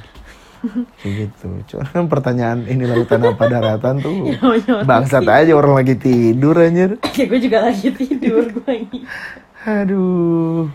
Kayak 1.01 1.13
gitu. 1.33 1.49
Cuma 1.67 2.05
pertanyaan 2.07 2.63
ini 2.69 2.85
lautan 2.85 3.25
apa 3.25 3.43
daratan 3.49 3.95
tuh 3.99 4.13
bangsat 4.89 5.25
aja 5.25 5.51
orang 5.53 5.73
lagi 5.77 5.95
tidur 5.97 6.55
anjir. 6.57 6.97
ya 7.17 7.23
gue 7.27 7.39
juga 7.41 7.57
lagi 7.65 7.87
tidur 7.91 8.45
gue 8.49 8.71
ini 8.71 8.99
Aduh. 9.61 10.69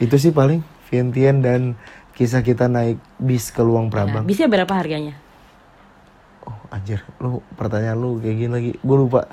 Itu 0.00 0.16
sih 0.16 0.32
paling 0.32 0.64
Vientiane 0.88 1.40
dan 1.44 1.60
kisah 2.16 2.42
kita 2.42 2.66
naik 2.66 2.98
bis 3.16 3.48
ke 3.48 3.64
Luang 3.64 3.88
nah, 3.88 4.04
Prabang. 4.04 4.24
bisnya 4.28 4.50
berapa 4.50 4.68
harganya 4.74 5.16
Oh 6.44 6.56
anjir, 6.72 7.04
lu 7.20 7.44
pertanyaan 7.56 8.00
lu 8.00 8.16
kayak 8.16 8.36
gini 8.36 8.52
lagi. 8.52 8.72
Gue 8.80 8.96
lupa. 8.96 9.28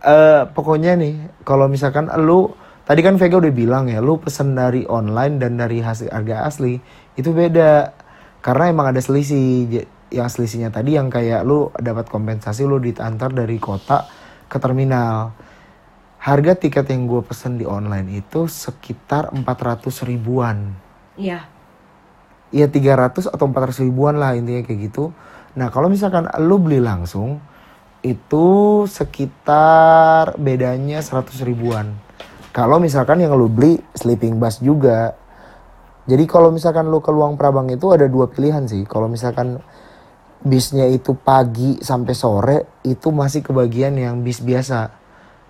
Eh 0.00 0.48
pokoknya 0.48 0.96
nih, 0.96 1.44
kalau 1.44 1.68
misalkan 1.68 2.08
lu 2.24 2.56
tadi 2.88 3.04
kan 3.04 3.20
Vega 3.20 3.36
udah 3.36 3.52
bilang 3.52 3.84
ya, 3.92 4.00
lu 4.00 4.16
pesen 4.16 4.56
dari 4.56 4.88
online 4.88 5.36
dan 5.36 5.60
dari 5.60 5.84
hasil 5.84 6.08
harga 6.08 6.48
asli 6.48 6.80
itu 7.20 7.36
beda. 7.36 7.92
Karena 8.40 8.72
emang 8.72 8.96
ada 8.96 9.00
selisih. 9.00 9.84
Yang 10.08 10.40
selisihnya 10.40 10.72
tadi 10.72 10.96
yang 10.96 11.12
kayak 11.12 11.44
lu 11.44 11.68
dapat 11.76 12.08
kompensasi 12.08 12.64
lu 12.64 12.80
diantar 12.80 13.28
dari 13.28 13.60
kota 13.60 14.08
ke 14.48 14.56
terminal. 14.56 15.36
Harga 16.18 16.58
tiket 16.58 16.90
yang 16.90 17.06
gue 17.06 17.22
pesen 17.22 17.56
di 17.56 17.64
online 17.64 18.22
itu 18.22 18.50
sekitar 18.50 19.30
400 19.32 20.06
ribuan. 20.06 20.74
iya 21.18 21.46
ya 22.50 22.68
300 22.68 23.28
atau 23.28 23.44
400 23.48 23.84
ribuan 23.84 24.16
lah 24.16 24.32
intinya 24.36 24.64
kayak 24.64 24.80
gitu. 24.88 25.12
Nah 25.56 25.68
kalau 25.68 25.92
misalkan 25.92 26.28
lu 26.40 26.56
beli 26.60 26.80
langsung 26.80 27.40
itu 28.00 28.46
sekitar 28.88 30.38
bedanya 30.38 31.02
100 31.02 31.44
ribuan. 31.44 31.92
Kalau 32.54 32.80
misalkan 32.80 33.20
yang 33.20 33.36
lu 33.36 33.50
beli 33.50 33.78
sleeping 33.94 34.40
bus 34.40 34.58
juga. 34.64 35.14
Jadi 36.08 36.24
kalau 36.24 36.48
misalkan 36.48 36.88
lu 36.88 37.04
ke 37.04 37.12
Luang 37.12 37.36
Prabang 37.36 37.68
itu 37.68 37.92
ada 37.92 38.08
dua 38.08 38.32
pilihan 38.32 38.64
sih. 38.64 38.88
Kalau 38.88 39.12
misalkan 39.12 39.60
bisnya 40.40 40.88
itu 40.88 41.12
pagi 41.12 41.76
sampai 41.84 42.14
sore 42.16 42.58
itu 42.80 43.12
masih 43.12 43.44
kebagian 43.44 43.92
yang 44.00 44.24
bis 44.24 44.40
biasa. 44.40 44.97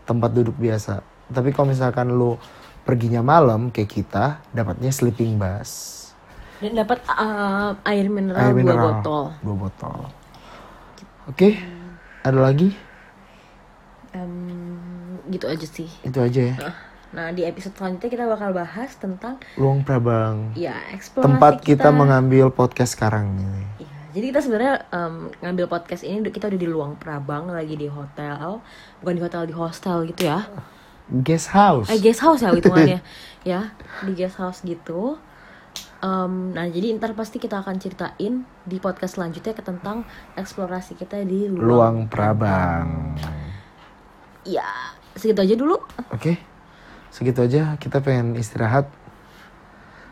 Tempat 0.09 0.31
duduk 0.33 0.57
biasa. 0.57 1.05
Tapi 1.29 1.53
kalau 1.53 1.69
misalkan 1.69 2.09
lu 2.11 2.41
perginya 2.83 3.21
malam 3.21 3.69
kayak 3.69 3.93
kita 3.93 4.25
dapatnya 4.51 4.89
sleeping 4.89 5.37
bus. 5.37 5.95
dan 6.59 6.75
dapat 6.75 6.99
uh, 7.07 7.77
air 7.85 8.09
mineral 8.09 8.41
Air 8.41 8.51
dua 8.51 8.59
mineral. 8.59 8.83
botol 8.99 9.23
Dua 9.39 9.57
botol. 9.61 9.99
Oke, 11.27 11.55
ada 12.21 12.41
lagi? 12.41 12.73
Em, 14.11 14.33
gitu 15.29 15.45
aja 15.45 15.63
sih 15.63 15.87
Itu 16.01 16.19
aja 16.19 16.41
ya. 16.43 16.57
nah 17.09 17.29
di 17.29 17.41
episode 17.41 17.73
selanjutnya 17.73 18.09
kita 18.11 18.25
bakal 18.27 18.51
bahas 18.53 18.93
tentang 18.95 19.37
Luang 19.55 19.81
Prabang. 19.81 20.53
ya 20.55 20.77
eksplorasi 20.93 21.25
Tempat 21.25 21.55
kita, 21.63 21.89
mengambil 21.91 22.49
podcast 22.49 22.93
sekarang 22.93 23.33
ini. 23.35 23.65
Iya, 23.79 23.88
jadi 24.09 24.33
kita 24.33 24.41
sebenarnya 24.41 24.75
em, 24.89 25.29
ngambil 25.45 25.67
podcast 25.69 26.01
ini 26.01 26.25
kita 26.33 26.49
udah 26.49 26.61
di 26.61 26.69
Luang 26.69 26.97
Prabang 26.97 27.53
lagi 27.53 27.77
di 27.77 27.89
hotel, 27.89 28.65
bukan 29.05 29.15
di 29.15 29.23
hotel 29.23 29.43
di 29.45 29.55
hostel 29.55 30.09
gitu 30.09 30.29
ya. 30.29 30.49
Guest 31.09 31.53
house. 31.53 31.89
Eh 31.93 32.01
guest 32.01 32.25
house 32.25 32.41
ya 32.41 32.53
hitungannya, 32.53 33.01
ya 33.51 33.73
di 34.05 34.13
guest 34.17 34.41
house 34.41 34.65
gitu. 34.65 35.21
Em, 35.99 36.55
nah 36.57 36.65
jadi 36.65 36.95
ntar 36.97 37.13
pasti 37.13 37.37
kita 37.43 37.61
akan 37.61 37.77
ceritain 37.83 38.47
di 38.65 38.77
podcast 38.79 39.19
selanjutnya 39.19 39.53
ke 39.53 39.61
tentang 39.61 40.09
eksplorasi 40.39 40.97
kita 40.97 41.21
di 41.27 41.51
Luang. 41.51 41.69
Luang 41.69 41.97
Prabang. 42.09 43.19
Ya 44.49 44.97
segitu 45.19 45.43
aja 45.43 45.55
dulu, 45.59 45.77
Oke. 46.15 46.39
Segitu 47.11 47.43
aja 47.45 47.75
kita 47.77 47.99
pengen 48.01 48.39
istirahat. 48.39 48.89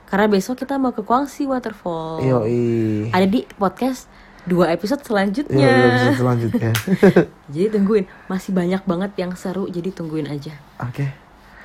Karena 0.06 0.26
besok 0.30 0.62
kita 0.62 0.78
mau 0.78 0.94
ke 0.94 1.02
Guangxi 1.02 1.50
Waterfall. 1.50 2.22
Yoi. 2.22 3.10
Ada 3.10 3.26
di 3.26 3.42
podcast 3.58 4.06
dua 4.46 4.70
episode 4.70 5.02
selanjutnya. 5.02 5.66
Yoi, 5.66 5.86
episode 5.90 6.16
selanjutnya. 6.22 6.72
Jadi 7.52 7.66
tungguin, 7.74 8.04
masih 8.30 8.54
banyak 8.54 8.82
banget 8.86 9.12
yang 9.18 9.34
seru, 9.34 9.66
jadi 9.66 9.90
tungguin 9.90 10.30
aja. 10.30 10.54
Oke. 10.78 11.10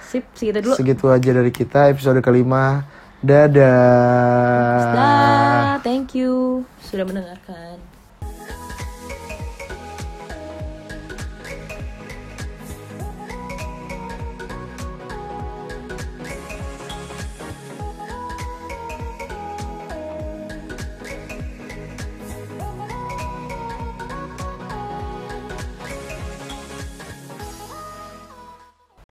Sip, 0.01 0.25
segitu 0.35 0.59
dulu. 0.59 0.75
Segitu 0.75 1.05
aja 1.07 1.29
dari 1.31 1.53
kita 1.53 1.87
episode 1.93 2.19
kelima. 2.19 2.83
Dadah. 3.21 4.81
Dah, 4.97 5.73
thank 5.85 6.17
you 6.17 6.65
sudah 6.81 7.05
mendengarkan. 7.05 7.70